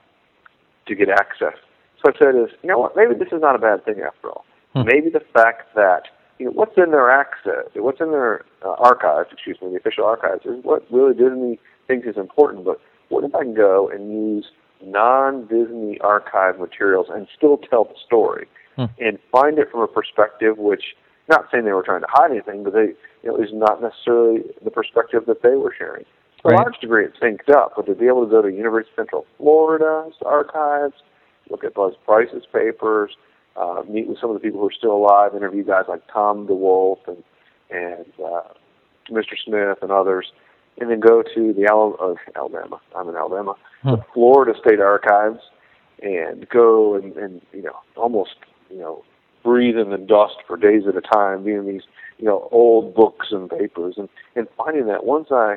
[0.86, 1.55] to get access.
[2.01, 2.97] So I said, "Is you know what?
[2.97, 4.45] Maybe this is not a bad thing after all.
[4.74, 4.82] Hmm.
[4.86, 6.05] Maybe the fact that
[6.39, 10.05] you know what's in their access, what's in their uh, archives, excuse me, the official
[10.05, 12.64] archives, is what really Disney thinks is important.
[12.64, 14.47] But what if I can go and use
[14.82, 18.85] non-Disney archive materials and still tell the story hmm.
[18.99, 20.97] and find it from a perspective which,
[21.28, 24.43] not saying they were trying to hide anything, but they, you know, is not necessarily
[24.62, 26.05] the perspective that they were sharing.
[26.43, 26.59] To right.
[26.59, 29.05] a large degree, it synced up, but to be able to go to University of
[29.05, 30.95] Central Florida's archives,
[31.49, 33.16] look at Buzz Price's papers,
[33.57, 36.46] uh, meet with some of the people who are still alive, interview guys like Tom
[36.46, 37.22] DeWolf and
[37.70, 38.42] and uh,
[39.11, 39.34] Mr.
[39.44, 40.32] Smith and others,
[40.78, 42.80] and then go to the Al- uh, Alabama.
[42.96, 43.90] I'm in Alabama, hmm.
[43.90, 45.40] the Florida State Archives,
[46.02, 48.36] and go and, and you know almost
[48.70, 49.05] you know
[49.42, 51.82] breathe in the dust for days at a time, being these
[52.18, 55.57] you know old books and papers, and and finding that once I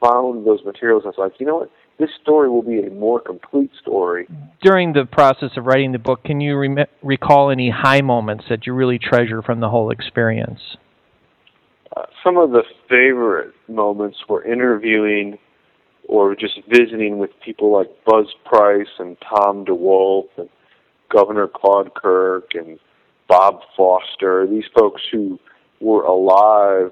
[0.00, 3.20] found those materials, I was like, you know what, this story will be a more
[3.20, 4.28] complete story.
[4.62, 8.66] During the process of writing the book, can you re- recall any high moments that
[8.66, 10.60] you really treasure from the whole experience?
[11.96, 15.38] Uh, some of the favorite moments were interviewing
[16.08, 20.48] or just visiting with people like Buzz Price and Tom DeWolf and
[21.10, 22.78] Governor Claude Kirk and
[23.28, 24.46] Bob Foster.
[24.46, 25.38] These folks who
[25.80, 26.90] were alive,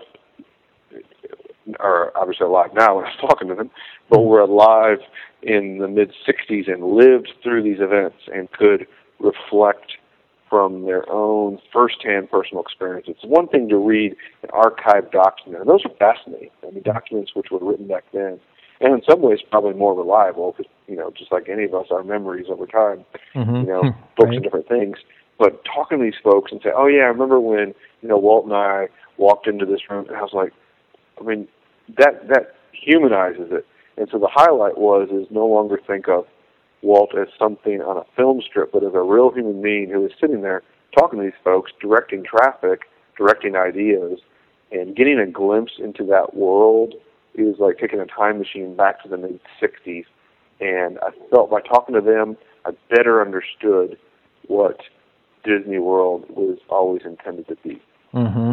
[1.80, 3.70] are obviously alive now when I was talking to them,
[4.10, 4.98] but were alive
[5.42, 8.86] in the mid 60s and lived through these events and could
[9.18, 9.92] reflect
[10.48, 13.06] from their own firsthand personal experience.
[13.08, 16.50] It's one thing to read an archived document, and those are fascinating.
[16.62, 18.38] I mean, documents which were written back then,
[18.80, 21.86] and in some ways probably more reliable, because you know, just like any of us,
[21.90, 23.04] our memories over time,
[23.34, 23.56] mm-hmm.
[23.56, 24.00] you know, hmm.
[24.16, 24.34] books right.
[24.34, 24.98] and different things.
[25.38, 28.44] But talking to these folks and say, "Oh yeah, I remember when you know Walt
[28.44, 30.52] and I walked into this room," and I was like,
[31.20, 31.48] I mean,
[31.96, 33.66] that that humanizes it.
[33.96, 36.26] And so the highlight was is no longer think of
[36.82, 40.12] Walt as something on a film strip, but as a real human being who is
[40.20, 40.62] sitting there
[40.96, 42.82] talking to these folks, directing traffic,
[43.16, 44.20] directing ideas,
[44.70, 46.94] and getting a glimpse into that world
[47.34, 50.04] is like taking a time machine back to the mid 60s.
[50.60, 53.98] And I felt by talking to them, I better understood
[54.46, 54.80] what
[55.44, 57.82] Disney World was always intended to be.
[58.12, 58.52] Mm-hmm.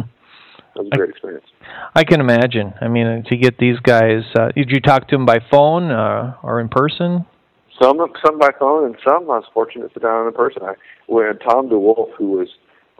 [0.74, 1.46] That was a great experience.
[1.94, 2.72] I can imagine.
[2.80, 6.36] I mean, to get these guys, uh, did you talk to them by phone uh,
[6.42, 7.26] or in person?
[7.80, 10.62] Some some by phone, and some I was fortunate to sit down in person.
[10.62, 10.74] I
[11.06, 12.48] when Tom DeWolf, who was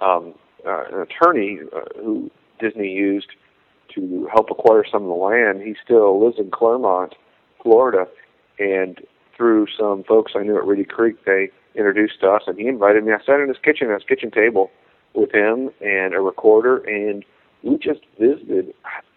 [0.01, 0.35] um,
[0.67, 3.29] uh, an attorney uh, who Disney used
[3.95, 7.15] to help acquire some of the land, he still lives in Clermont,
[7.63, 8.07] Florida,
[8.59, 9.01] and
[9.37, 13.13] through some folks I knew at Reedy Creek, they introduced us, and he invited me.
[13.13, 14.71] I sat in his kitchen at his kitchen table
[15.15, 17.25] with him and a recorder, and
[17.63, 18.75] we just visited.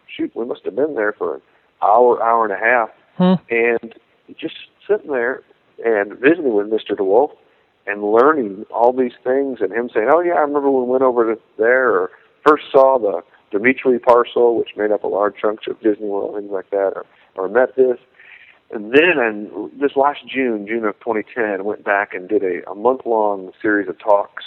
[0.08, 1.42] Shoot, we must have been there for an
[1.82, 3.34] hour, hour and a half, Hmm.
[3.54, 3.96] and
[4.38, 4.56] just
[4.88, 5.42] sitting there
[5.84, 6.96] and visiting with Mr.
[6.96, 7.32] DeWolf
[7.88, 11.04] and learning all these things, and him saying, "Oh yeah, I remember when we went
[11.04, 12.12] over to there, or
[12.46, 16.52] first saw the Demetree parcel, which made up a large chunk of Disney World, things
[16.52, 17.98] like that, or or met this."
[18.72, 22.74] And then, and this last June, June of 2010, went back and did a, a
[22.74, 24.46] month-long series of talks,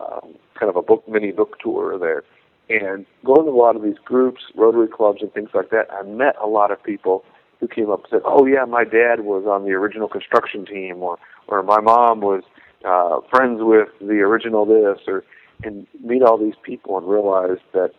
[0.00, 2.22] um, kind of a book mini book tour there,
[2.68, 5.88] and going to a lot of these groups, Rotary clubs, and things like that.
[5.92, 7.24] I met a lot of people
[7.60, 11.02] who came up and said, "Oh yeah, my dad was on the original construction team,"
[11.02, 12.42] or or my mom was
[12.84, 15.24] uh, friends with the original this, or
[15.62, 17.90] and meet all these people and realize that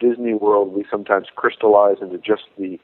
[0.00, 2.78] Disney World we sometimes crystallize into just the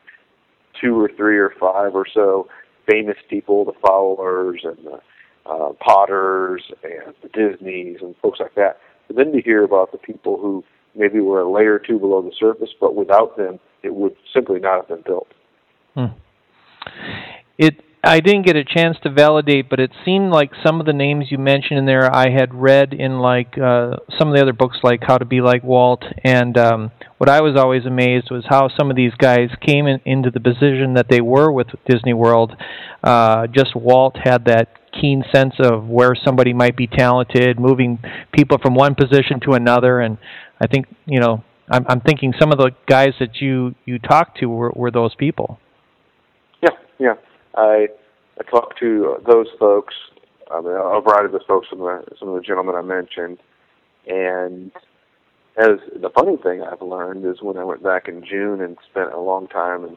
[0.81, 2.49] two or three or five or so
[2.91, 5.01] famous people, the Fowlers and the
[5.47, 8.79] uh, Potters and the Disneys and folks like that.
[9.07, 10.65] But then to hear about the people who
[10.95, 14.61] maybe we're a layer or two below the surface, but without them, it would simply
[14.61, 15.29] not have been built.
[15.95, 16.07] Hmm.
[17.59, 20.93] It I didn't get a chance to validate, but it seemed like some of the
[20.95, 24.55] names you mentioned in there I had read in like uh, some of the other
[24.55, 26.03] books, like How to Be Like Walt.
[26.25, 30.01] And um, what I was always amazed was how some of these guys came in,
[30.07, 32.57] into the position that they were with Disney World.
[33.05, 37.99] Uh, just Walt had that keen sense of where somebody might be talented, moving
[38.33, 40.19] people from one position to another, and
[40.61, 44.39] I think you know I'm, I'm thinking some of the guys that you you talked
[44.41, 45.59] to were, were those people.
[46.63, 47.15] Yeah, yeah.
[47.61, 47.89] I
[48.39, 49.95] I talked to those folks,
[50.51, 52.83] I mean, a variety of those folks, some of the some of the gentlemen I
[52.83, 53.39] mentioned,
[54.07, 54.73] and
[55.59, 59.13] as the funny thing I've learned is when I went back in June and spent
[59.13, 59.97] a long time in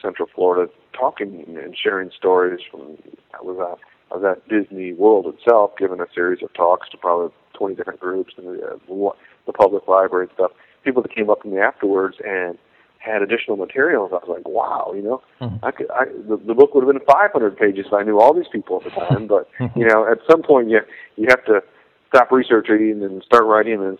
[0.00, 2.96] Central Florida talking and sharing stories from
[3.34, 3.78] I was at
[4.18, 8.46] was Disney World itself, giving a series of talks to probably 20 different groups and
[8.46, 9.10] the, uh,
[9.46, 10.50] the public library and stuff.
[10.84, 12.58] People that came up to me afterwards and
[13.02, 14.10] had additional materials.
[14.12, 15.58] I was like, wow, you know, Mhm.
[15.62, 18.32] I could, I, the, the book would have been 500 pages if I knew all
[18.32, 19.26] these people at the time.
[19.26, 20.80] But you know, at some point, you
[21.16, 21.62] you have to
[22.08, 23.98] stop researching and start writing, and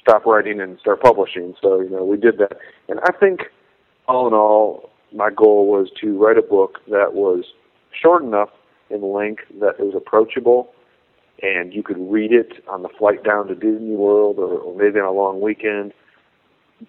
[0.00, 1.54] stop writing and start publishing.
[1.62, 2.56] So you know, we did that,
[2.88, 3.42] and I think
[4.08, 7.44] all in all, my goal was to write a book that was
[7.92, 8.50] short enough
[8.90, 10.72] in length that it was approachable.
[11.42, 15.00] And you could read it on the flight down to Disney World, or, or maybe
[15.00, 15.92] on a long weekend,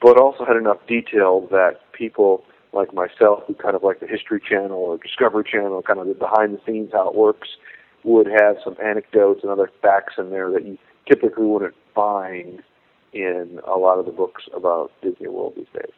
[0.01, 4.41] but also had enough detail that people like myself, who kind of like the History
[4.47, 7.49] Channel or Discovery Channel, kind of the behind the scenes how it works,
[8.03, 10.77] would have some anecdotes and other facts in there that you
[11.07, 12.61] typically wouldn't find
[13.13, 15.91] in a lot of the books about Disney World these days.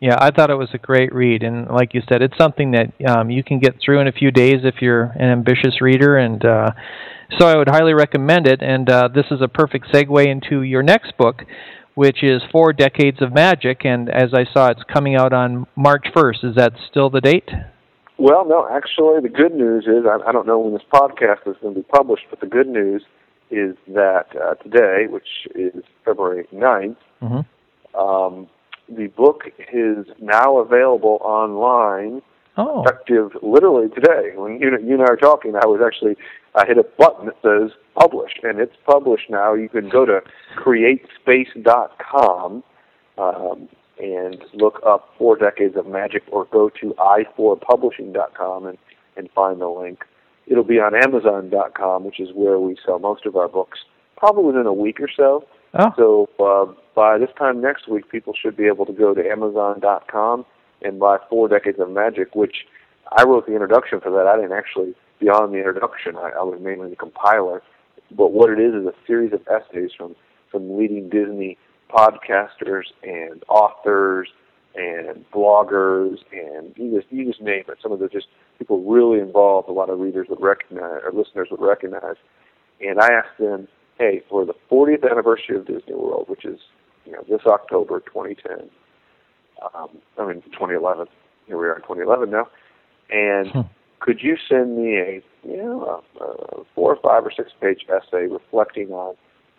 [0.00, 2.92] Yeah, I thought it was a great read, and like you said, it's something that
[3.06, 6.42] um, you can get through in a few days if you're an ambitious reader, and
[6.42, 6.70] uh,
[7.38, 8.62] so I would highly recommend it.
[8.62, 11.42] And uh, this is a perfect segue into your next book,
[11.94, 16.06] which is Four Decades of Magic, and as I saw, it's coming out on March
[16.14, 16.50] 1st.
[16.50, 17.48] Is that still the date?
[18.18, 21.56] Well, no, actually, the good news is I, I don't know when this podcast is
[21.62, 23.02] going to be published, but the good news
[23.50, 28.00] is that uh, today, which is February 9th, Mm-hmm.
[28.00, 28.48] um,
[28.88, 32.22] the book is now available online
[32.56, 34.32] Oh, effective literally today.
[34.34, 36.16] When you, you and I are talking, I was actually
[36.54, 39.54] I hit a button that says publish, and it's published now.
[39.54, 40.20] You can go to
[40.58, 42.64] createspace.com
[43.18, 48.78] um, and look up Four Decades of Magic, or go to ayefourpublishing.com and
[49.16, 50.04] and find the link.
[50.46, 53.78] It'll be on Amazon.com, which is where we sell most of our books,
[54.16, 55.46] probably within a week or so.
[55.74, 59.22] oh, So uh, by this time next week, people should be able to go to
[59.24, 60.44] Amazon.com
[60.82, 62.66] and buy Four Decades of Magic, which
[63.16, 64.26] I wrote the introduction for that.
[64.26, 66.16] I didn't actually beyond the introduction.
[66.16, 67.62] I, I was mainly the compiler.
[68.10, 70.16] But what it is is a series of essays from
[70.50, 71.58] some leading Disney
[71.90, 74.28] podcasters and authors
[74.74, 77.78] and bloggers and you just you just name it.
[77.82, 78.26] Some of the just
[78.58, 79.68] people really involved.
[79.68, 82.16] A lot of readers would recognize or listeners would recognize.
[82.80, 83.68] And I asked them,
[83.98, 86.60] hey, for the 40th anniversary of Disney World, which is
[87.04, 88.70] you know this October 2010.
[89.74, 89.88] Um,
[90.18, 91.06] I mean 2011.
[91.46, 92.48] Here we are in 2011 now,
[93.10, 93.60] and hmm.
[93.98, 97.86] could you send me a you know a, a four or five or six page
[97.88, 99.16] essay reflecting on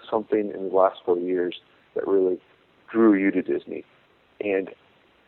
[0.09, 1.55] something in the last four years
[1.95, 2.39] that really
[2.91, 3.83] drew you to Disney?
[4.39, 4.69] And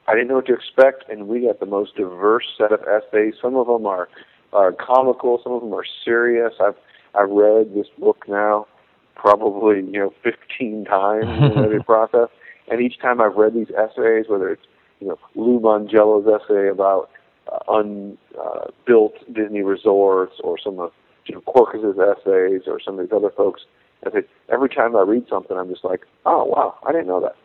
[0.08, 3.36] I didn't know what to expect, and we got the most diverse set of essays.
[3.42, 4.08] Some of them are
[4.52, 6.54] are comical, some of them are serious.
[6.60, 6.76] I've
[7.16, 8.68] I've read this book now
[9.16, 12.30] probably you know 15 times in the process,
[12.70, 14.64] and each time I've read these essays, whether it's
[15.00, 17.10] you know Lou Mongello's essay about
[17.52, 20.92] uh, unbuilt uh, Disney resorts, or some of
[21.26, 23.62] Jim Korkis's essays, or some of these other folks,
[24.06, 27.22] I think every time I read something, I'm just like, oh wow, I didn't know
[27.22, 27.36] that,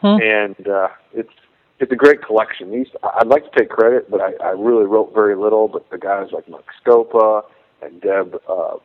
[0.00, 0.22] hmm.
[0.22, 1.32] and uh, it's
[1.78, 2.70] it's a great collection.
[2.70, 5.68] These I'd like to take credit, but I, I really wrote very little.
[5.68, 7.42] But the guys like Mark Scopa
[7.82, 8.76] and Deb uh,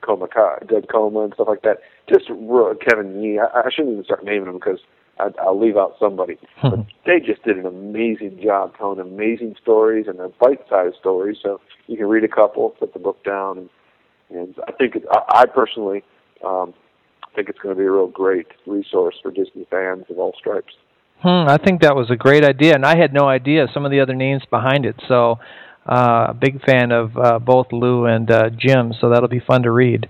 [0.00, 0.28] Koma,
[0.66, 1.78] Deb Koma and stuff like that,
[2.08, 3.38] just Kevin Yee.
[3.38, 4.80] I, I shouldn't even start naming them because
[5.20, 6.38] I, I'll leave out somebody.
[6.62, 11.38] but they just did an amazing job telling amazing stories, and they're bite-sized stories.
[11.42, 13.68] So you can read a couple, put the book down, and,
[14.30, 16.02] and I think it, I, I personally
[16.44, 16.74] um,
[17.34, 20.74] think it's going to be a real great resource for Disney fans of all stripes.
[21.22, 23.90] Hmm, I think that was a great idea, and I had no idea some of
[23.90, 24.96] the other names behind it.
[25.06, 25.38] So,
[25.86, 28.92] uh, big fan of uh, both Lou and uh, Jim.
[29.00, 30.08] So that'll be fun to read.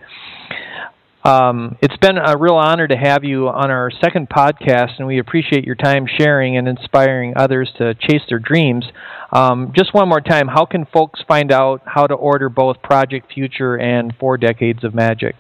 [1.23, 5.19] Um, it's been a real honor to have you on our second podcast, and we
[5.19, 8.87] appreciate your time sharing and inspiring others to chase their dreams.
[9.33, 13.33] Um, just one more time, how can folks find out how to order both Project
[13.33, 15.37] Future and Four Decades of Magic?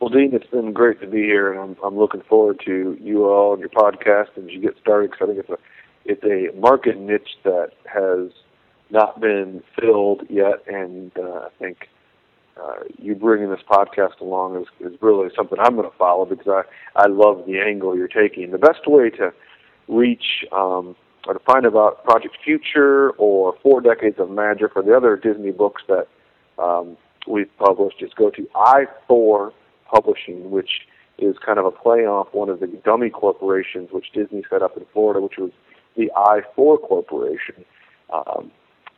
[0.00, 3.24] Well, Dean, it's been great to be here, and I'm, I'm looking forward to you
[3.24, 5.10] all and your podcast as you get started.
[5.10, 5.58] Because I think it's a
[6.04, 8.30] it's a market niche that has
[8.90, 11.88] not been filled yet, and uh, I think
[12.62, 16.46] uh, you bringing this podcast along is, is really something I'm going to follow because
[16.48, 16.62] I
[17.00, 18.50] I love the angle you're taking.
[18.50, 19.32] The best way to
[19.88, 20.96] reach um,
[21.26, 25.50] or to find about Project Future or Four Decades of Magic or the other Disney
[25.50, 26.06] books that
[26.62, 26.96] um,
[27.26, 29.52] we've published is go to Ayefour
[29.90, 30.70] Publishing, which
[31.18, 34.76] is kind of a play off one of the dummy corporations which Disney set up
[34.76, 35.50] in Florida, which was
[35.96, 37.64] the Ayefour Corporation.
[38.12, 38.50] Um,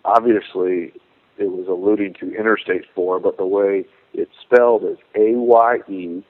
[0.05, 0.93] obviously,
[1.39, 3.85] it was alluding to Interstate 4, but the way
[4.15, 6.25] it's spelled is A Y E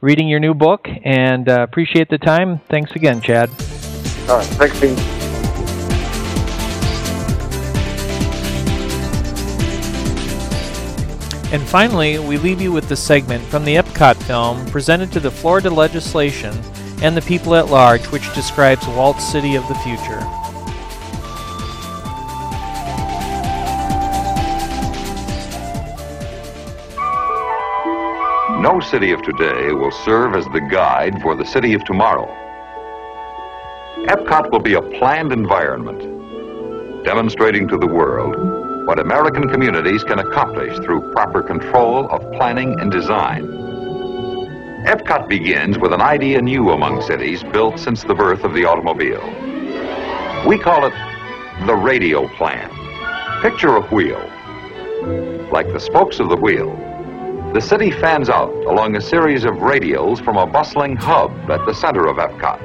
[0.01, 2.59] reading your new book and uh, appreciate the time.
[2.71, 3.51] Thanks again, Chad.
[4.31, 4.47] All right.
[4.47, 5.22] Thanks, Dean.
[11.53, 15.31] And finally, we leave you with the segment from the Epcot film presented to the
[15.31, 16.59] Florida legislation
[17.03, 20.21] and the people at large, which describes Walt's City of the Future.
[28.63, 32.35] No city of today will serve as the guide for the city of tomorrow.
[34.07, 36.01] Epcot will be a planned environment,
[37.05, 38.62] demonstrating to the world
[38.93, 43.47] what American communities can accomplish through proper control of planning and design.
[44.85, 49.25] Epcot begins with an idea new among cities built since the birth of the automobile.
[50.47, 50.93] We call it
[51.65, 52.69] the radial plan.
[53.41, 54.21] Picture a wheel.
[55.51, 56.77] Like the spokes of the wheel,
[57.55, 61.73] the city fans out along a series of radials from a bustling hub at the
[61.73, 62.61] center of Epcot.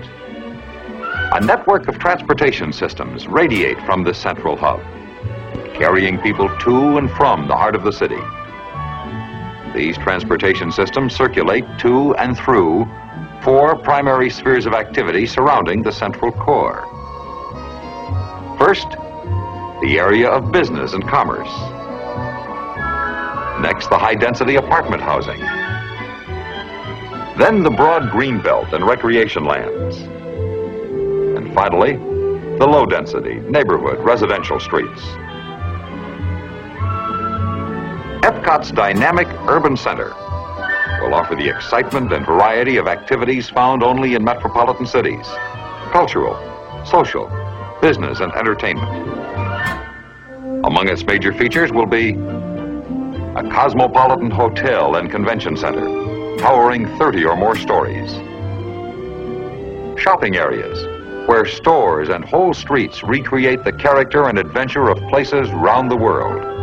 [1.37, 4.81] A network of transportation systems radiate from this central hub,
[5.77, 8.19] carrying people to and from the heart of the city.
[9.75, 12.87] These transportation systems circulate to and through
[13.43, 16.81] four primary spheres of activity surrounding the central core.
[18.57, 18.89] First,
[19.81, 21.51] the area of business and commerce.
[23.61, 25.39] Next, the high-density apartment housing.
[27.37, 29.97] Then the broad green belt and recreation lands.
[31.37, 31.97] And finally,
[32.57, 35.03] the low-density neighborhood residential streets.
[38.23, 40.09] Epcot's dynamic urban center
[41.01, 45.25] will offer the excitement and variety of activities found only in metropolitan cities.
[45.91, 46.35] Cultural,
[46.83, 47.29] social,
[47.79, 48.89] business, and entertainment.
[50.65, 52.11] Among its major features will be
[53.35, 55.85] a cosmopolitan hotel and convention center,
[56.37, 58.11] towering 30 or more stories.
[60.01, 60.87] Shopping areas,
[61.27, 66.56] where stores and whole streets recreate the character and adventure of places round the world.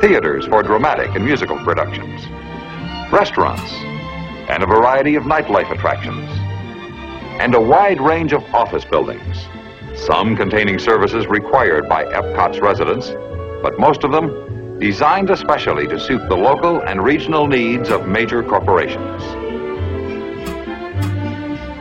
[0.00, 2.26] Theaters for dramatic and musical productions.
[3.10, 3.72] Restaurants
[4.50, 6.28] and a variety of nightlife attractions.
[7.40, 9.46] And a wide range of office buildings,
[9.94, 13.10] some containing services required by Epcot's residents,
[13.62, 18.42] but most of them designed especially to suit the local and regional needs of major
[18.42, 19.22] corporations.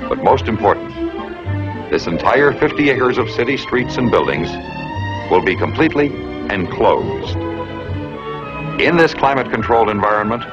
[0.07, 0.89] But most important,
[1.91, 4.47] this entire 50 acres of city streets and buildings
[5.29, 6.07] will be completely
[6.49, 7.54] enclosed.
[8.79, 10.43] In this climate controlled environment,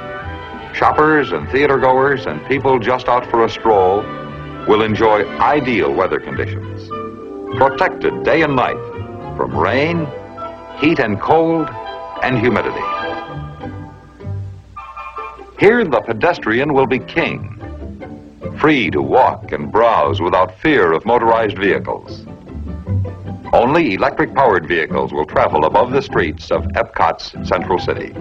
[0.76, 4.02] shoppers and theater goers and people just out for a stroll
[4.68, 6.88] will enjoy ideal weather conditions,
[7.58, 8.76] protected day and night
[9.36, 10.06] from rain,
[10.78, 11.68] heat and cold,
[12.22, 12.80] and humidity.
[15.58, 17.58] Here, the pedestrian will be king,
[18.60, 22.24] free to walk and browse without fear of motorized vehicles.
[23.52, 28.14] Only electric powered vehicles will travel above the streets of Epcot's central city.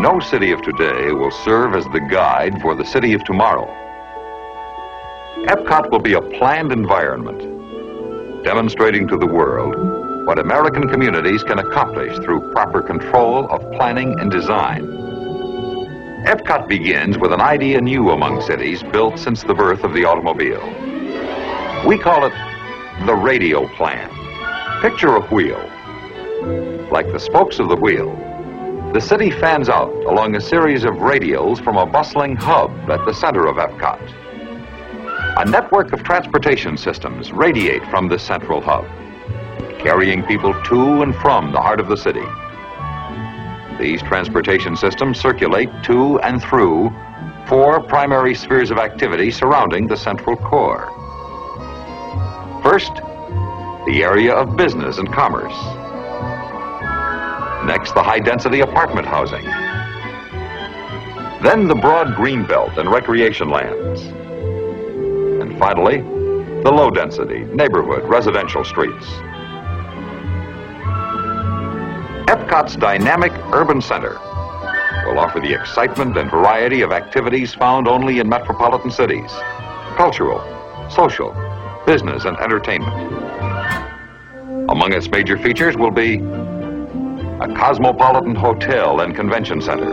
[0.00, 3.66] No city of today will serve as the guide for the city of tomorrow.
[5.48, 7.40] Epcot will be a planned environment,
[8.42, 9.74] demonstrating to the world
[10.26, 14.97] what American communities can accomplish through proper control of planning and design.
[16.24, 20.60] Epcot begins with an idea new among cities built since the birth of the automobile.
[21.86, 22.32] We call it
[23.06, 24.10] the radial plan.
[24.82, 25.60] Picture a wheel.
[26.90, 28.10] Like the spokes of the wheel,
[28.92, 33.14] the city fans out along a series of radials from a bustling hub at the
[33.14, 34.00] center of Epcot.
[35.38, 38.84] A network of transportation systems radiate from this central hub,
[39.78, 42.26] carrying people to and from the heart of the city.
[43.78, 46.90] These transportation systems circulate to and through
[47.46, 50.90] four primary spheres of activity surrounding the central core.
[52.62, 52.92] First,
[53.86, 55.54] the area of business and commerce.
[57.66, 59.44] Next, the high density apartment housing.
[61.42, 64.02] Then the broad green belt and recreation lands.
[65.40, 65.98] And finally,
[66.62, 69.06] the low density neighborhood residential streets.
[72.28, 74.18] Epcot's dynamic urban center
[75.06, 79.32] will offer the excitement and variety of activities found only in metropolitan cities
[79.96, 80.38] cultural,
[80.90, 81.32] social,
[81.86, 82.92] business, and entertainment.
[84.68, 89.88] Among its major features will be a cosmopolitan hotel and convention center,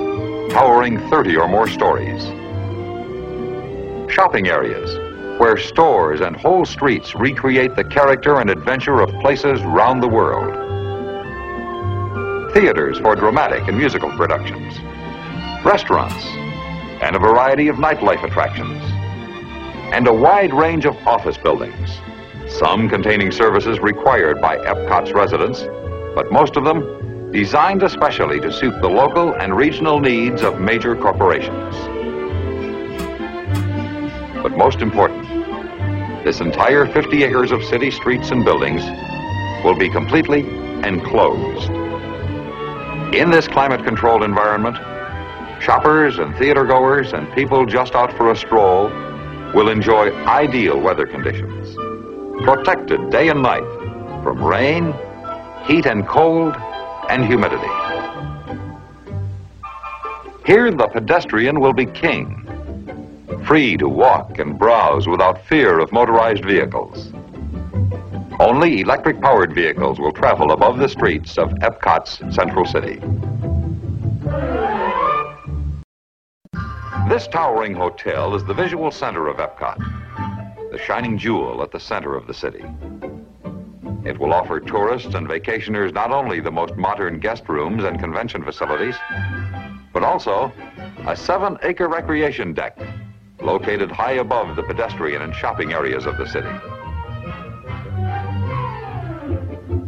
[0.50, 2.22] towering 30 or more stories.
[4.12, 10.04] Shopping areas, where stores and whole streets recreate the character and adventure of places round
[10.04, 10.65] the world.
[12.56, 14.80] Theaters for dramatic and musical productions.
[15.66, 16.26] Restaurants,
[17.04, 18.82] and a variety of nightlife attractions.
[19.94, 22.00] And a wide range of office buildings,
[22.48, 25.64] some containing services required by Epcot's residents,
[26.16, 30.96] but most of them designed especially to suit the local and regional needs of major
[30.96, 31.76] corporations.
[34.42, 35.28] But most important,
[36.24, 38.82] this entire 50 acres of city streets and buildings
[39.66, 40.48] will be completely
[40.88, 41.85] enclosed.
[43.16, 44.76] In this climate controlled environment,
[45.62, 48.90] shoppers and theater goers and people just out for a stroll
[49.54, 51.76] will enjoy ideal weather conditions,
[52.44, 53.64] protected day and night
[54.22, 54.94] from rain,
[55.64, 56.58] heat and cold,
[57.10, 57.72] and humidity.
[60.46, 62.42] Here, the pedestrian will be king,
[63.46, 67.14] free to walk and browse without fear of motorized vehicles.
[68.40, 73.00] Only electric powered vehicles will travel above the streets of Epcot's central city.
[77.08, 79.78] This towering hotel is the visual center of Epcot,
[80.72, 82.66] the shining jewel at the center of the city.
[84.04, 88.44] It will offer tourists and vacationers not only the most modern guest rooms and convention
[88.44, 88.96] facilities,
[89.94, 90.52] but also
[91.08, 92.78] a seven acre recreation deck
[93.40, 96.50] located high above the pedestrian and shopping areas of the city.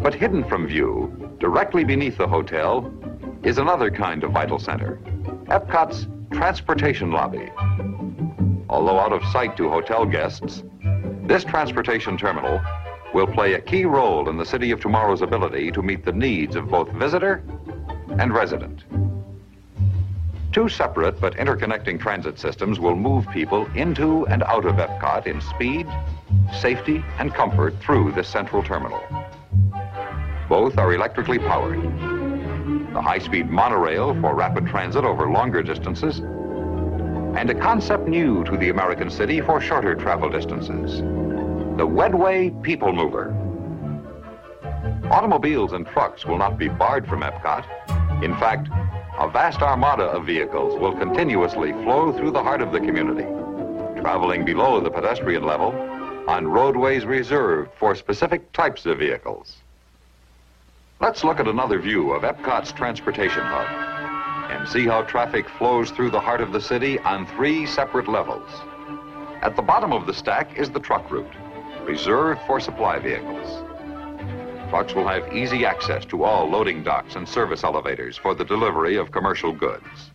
[0.08, 2.90] But hidden from view, directly beneath the hotel,
[3.44, 5.02] is another kind of vital center
[5.48, 7.52] Epcot's transportation lobby.
[8.70, 10.64] Although out of sight to hotel guests,
[11.26, 12.62] this transportation terminal
[13.14, 16.56] will play a key role in the city of tomorrow's ability to meet the needs
[16.56, 17.44] of both visitor
[18.18, 18.86] and resident.
[20.54, 25.42] Two separate but interconnecting transit systems will move people into and out of Epcot in
[25.42, 25.86] speed,
[26.62, 29.04] safety, and comfort through this central terminal.
[30.50, 31.82] Both are electrically powered.
[32.94, 38.70] The high-speed monorail for rapid transit over longer distances, and a concept new to the
[38.70, 41.04] American city for shorter travel distances
[41.78, 43.30] the Wedway People Mover.
[45.12, 47.64] Automobiles and trucks will not be barred from Epcot.
[48.24, 48.68] In fact,
[49.20, 53.26] a vast armada of vehicles will continuously flow through the heart of the community,
[54.02, 55.70] traveling below the pedestrian level
[56.28, 59.58] on roadways reserved for specific types of vehicles.
[61.00, 63.68] Let's look at another view of Epcot's transportation hub
[64.50, 68.50] and see how traffic flows through the heart of the city on three separate levels.
[69.44, 71.32] At the bottom of the stack is the truck route
[71.86, 73.64] reserved for supply vehicles.
[74.72, 78.98] Trucks will have easy access to all loading docks and service elevators for the delivery
[78.98, 80.12] of commercial goods.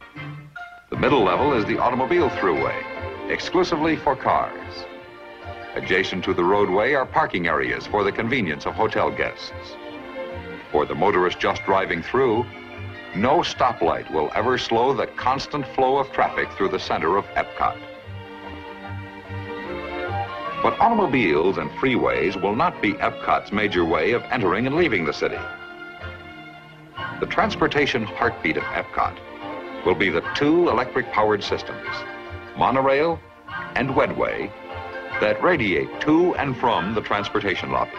[0.91, 4.85] The middle level is the automobile throughway, exclusively for cars.
[5.77, 9.53] Adjacent to the roadway are parking areas for the convenience of hotel guests.
[10.73, 12.47] For the motorist just driving through,
[13.15, 17.77] no stoplight will ever slow the constant flow of traffic through the center of Epcot.
[20.63, 25.13] But automobiles and freeways will not be Epcot's major way of entering and leaving the
[25.13, 25.39] city.
[27.21, 29.19] The transportation heartbeat of Epcot
[29.85, 31.87] will be the two electric-powered systems,
[32.57, 33.21] monorail
[33.75, 34.51] and Wedway,
[35.21, 37.93] that radiate to and from the transportation lobby.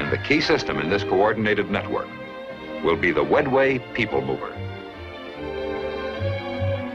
[0.00, 2.08] And the key system in this coordinated network
[2.82, 4.48] will be the Wedway People Mover.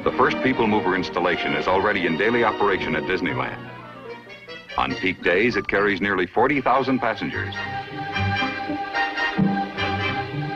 [0.03, 3.69] The first People Mover installation is already in daily operation at Disneyland.
[4.77, 7.53] On peak days, it carries nearly 40,000 passengers.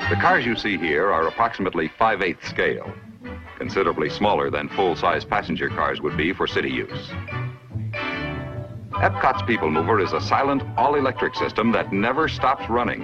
[0.09, 2.91] The cars you see here are approximately 5 8 scale,
[3.59, 7.11] considerably smaller than full-size passenger cars would be for city use.
[9.01, 12.99] Epcot's People Mover is a silent, all-electric system that never stops running.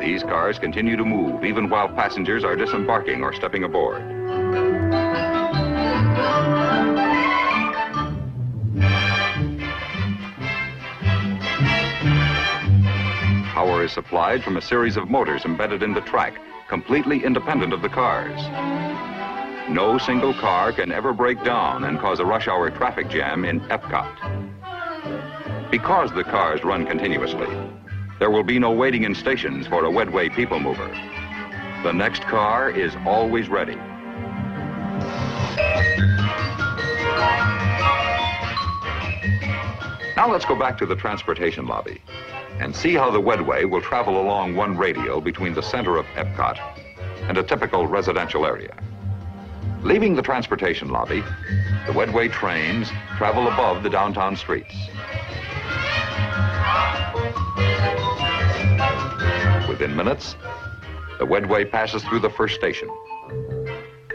[0.00, 4.19] These cars continue to move even while passengers are disembarking or stepping aboard.
[13.80, 16.34] Is supplied from a series of motors embedded in the track,
[16.68, 18.38] completely independent of the cars.
[19.70, 23.60] No single car can ever break down and cause a rush hour traffic jam in
[23.70, 25.70] Epcot.
[25.70, 27.48] Because the cars run continuously,
[28.18, 30.88] there will be no waiting in stations for a Wedway people mover.
[31.82, 33.78] The next car is always ready.
[40.16, 42.02] Now let's go back to the transportation lobby
[42.58, 46.58] and see how the Wedway will travel along one radial between the center of Epcot
[47.28, 48.76] and a typical residential area.
[49.82, 51.20] Leaving the transportation lobby,
[51.86, 54.74] the Wedway trains travel above the downtown streets.
[59.68, 60.36] Within minutes,
[61.18, 62.90] the Wedway passes through the first station.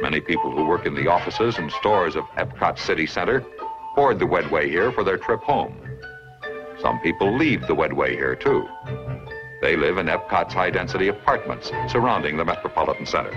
[0.02, 3.44] Many people who work in the offices and stores of Epcot City Center
[3.96, 5.85] board the Wedway here for their trip home.
[6.86, 8.70] Some people leave the Wedway here too.
[9.60, 13.32] They live in Epcot's high-density apartments surrounding the Metropolitan Center.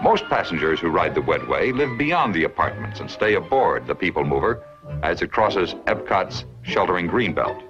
[0.00, 4.22] Most passengers who ride the Wedway live beyond the apartments and stay aboard the People
[4.22, 4.62] Mover
[5.02, 7.60] as it crosses Epcot's sheltering greenbelt.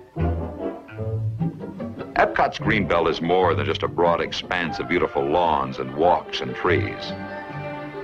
[2.16, 6.54] Epcot's Greenbelt is more than just a broad expanse of beautiful lawns and walks and
[6.54, 7.10] trees.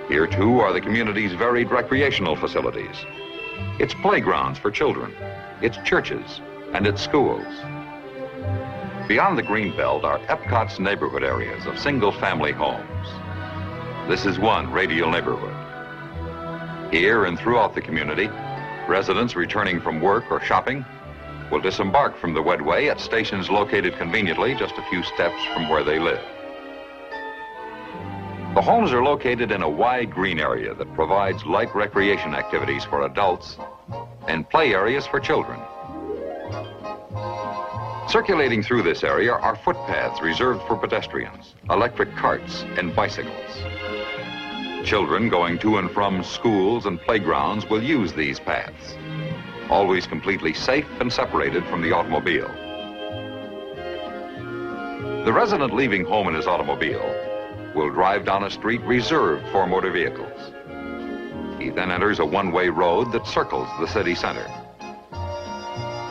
[0.09, 3.05] Here, too, are the community's varied recreational facilities.
[3.79, 5.15] Its playgrounds for children,
[5.63, 6.41] its churches,
[6.75, 7.47] and its schools.
[9.09, 13.09] Beyond the Greenbelt are Epcot's neighborhood areas of single-family homes.
[14.09, 15.55] This is one radial neighborhood.
[16.93, 18.29] Here and throughout the community,
[18.89, 20.85] residents returning from work or shopping
[21.51, 25.85] will disembark from the Wedway at stations located conveniently just a few steps from where
[25.85, 26.23] they live.
[28.55, 33.07] The homes are located in a wide green area that provides light recreation activities for
[33.07, 33.57] adults
[34.29, 35.61] and play areas for children.
[38.09, 43.57] Circulating through this area are footpaths reserved for pedestrians, electric carts, and bicycles.
[44.85, 48.97] Children going to and from schools and playgrounds will use these paths
[49.73, 52.51] always completely safe and separated from the automobile.
[55.25, 57.09] The resident leaving home in his automobile
[57.75, 60.52] will drive down a street reserved for motor vehicles.
[61.63, 64.45] He then enters a one-way road that circles the city center.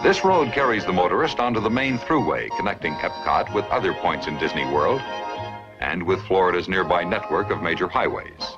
[0.01, 4.37] This road carries the motorist onto the main throughway connecting Epcot with other points in
[4.37, 5.01] Disney World
[5.81, 8.55] and with Florida's nearby network of major highways.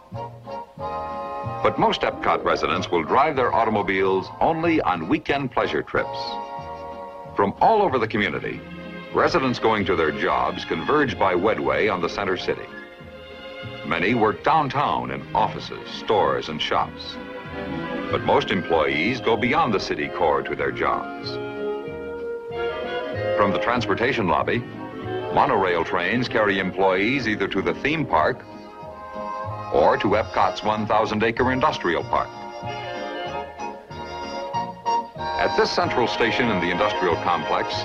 [0.77, 6.19] But most Epcot residents will drive their automobiles only on weekend pleasure trips.
[7.35, 8.61] From all over the community,
[9.15, 12.67] residents going to their jobs converge by Wedway on the center city.
[13.85, 17.17] Many work downtown in offices, stores, and shops.
[18.09, 21.31] But most employees go beyond the city core to their jobs.
[23.37, 24.59] From the transportation lobby,
[25.33, 28.45] monorail trains carry employees either to the theme park
[29.73, 32.29] or to Epcot's 1,000-acre industrial park.
[35.17, 37.75] At this central station in the industrial complex,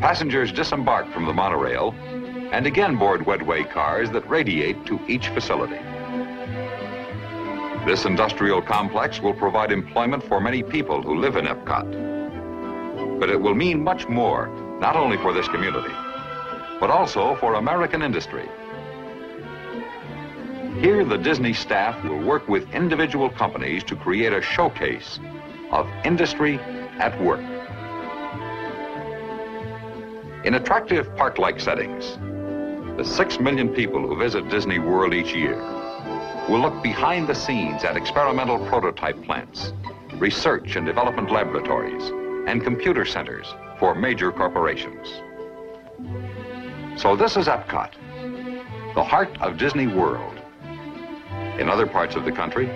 [0.00, 1.94] passengers disembark from the monorail
[2.52, 5.78] and again board Wedway cars that radiate to each facility.
[7.86, 13.18] This industrial complex will provide employment for many people who live in Epcot.
[13.18, 14.48] But it will mean much more,
[14.80, 15.94] not only for this community,
[16.80, 18.48] but also for American industry.
[20.80, 25.18] Here, the Disney staff will work with individual companies to create a showcase
[25.70, 26.58] of industry
[26.98, 27.40] at work.
[30.44, 32.18] In attractive park-like settings,
[33.00, 35.56] the six million people who visit Disney World each year
[36.50, 39.72] will look behind the scenes at experimental prototype plants,
[40.16, 42.10] research and development laboratories,
[42.46, 45.08] and computer centers for major corporations.
[47.00, 47.94] So this is Epcot,
[48.94, 50.38] the heart of Disney World.
[51.58, 52.68] In other parts of the country,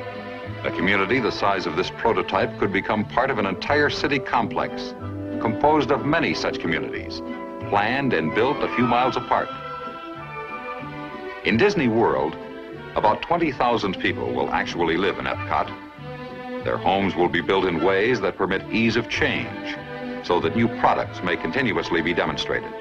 [0.62, 4.94] a community the size of this prototype could become part of an entire city complex
[5.42, 7.20] composed of many such communities,
[7.68, 9.50] planned and built a few miles apart.
[11.44, 12.34] In Disney World,
[12.96, 16.64] about 20,000 people will actually live in Epcot.
[16.64, 19.76] Their homes will be built in ways that permit ease of change
[20.22, 22.72] so that new products may continuously be demonstrated.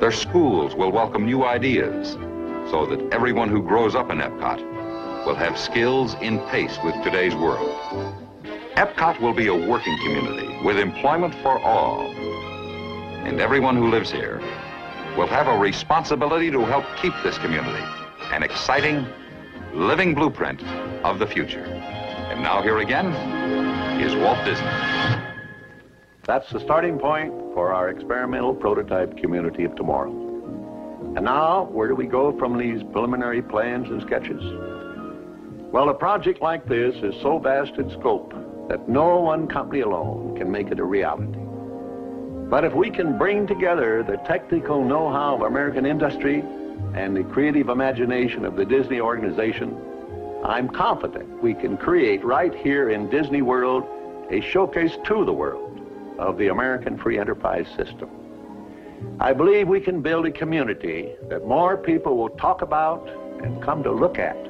[0.00, 2.12] Their schools will welcome new ideas
[2.70, 7.34] so that everyone who grows up in Epcot will have skills in pace with today's
[7.34, 7.78] world.
[8.76, 12.06] Epcot will be a working community with employment for all.
[13.26, 14.40] And everyone who lives here
[15.16, 17.84] will have a responsibility to help keep this community
[18.32, 19.06] an exciting,
[19.72, 20.62] living blueprint
[21.04, 21.64] of the future.
[21.64, 23.12] And now here again
[24.00, 24.66] is Walt Disney.
[26.26, 30.10] That's the starting point for our experimental prototype community of tomorrow.
[31.14, 34.42] And now, where do we go from these preliminary plans and sketches?
[35.70, 38.32] Well, a project like this is so vast in scope
[38.68, 41.43] that no one company alone can make it a reality.
[42.54, 46.44] But if we can bring together the technical know-how of American industry
[46.94, 49.76] and the creative imagination of the Disney organization,
[50.44, 53.82] I'm confident we can create right here in Disney World
[54.30, 55.80] a showcase to the world
[56.20, 58.08] of the American free enterprise system.
[59.18, 63.10] I believe we can build a community that more people will talk about
[63.42, 64.40] and come to look at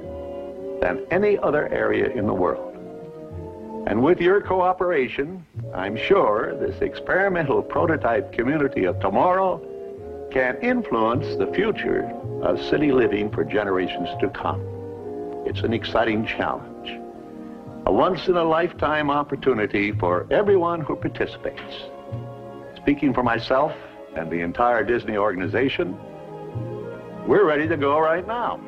[0.82, 2.73] than any other area in the world.
[3.86, 9.60] And with your cooperation, I'm sure this experimental prototype community of tomorrow
[10.32, 12.10] can influence the future
[12.42, 14.60] of city living for generations to come.
[15.46, 16.98] It's an exciting challenge,
[17.84, 21.74] a once-in-a-lifetime opportunity for everyone who participates.
[22.76, 23.72] Speaking for myself
[24.16, 25.94] and the entire Disney organization,
[27.26, 28.58] we're ready to go right now.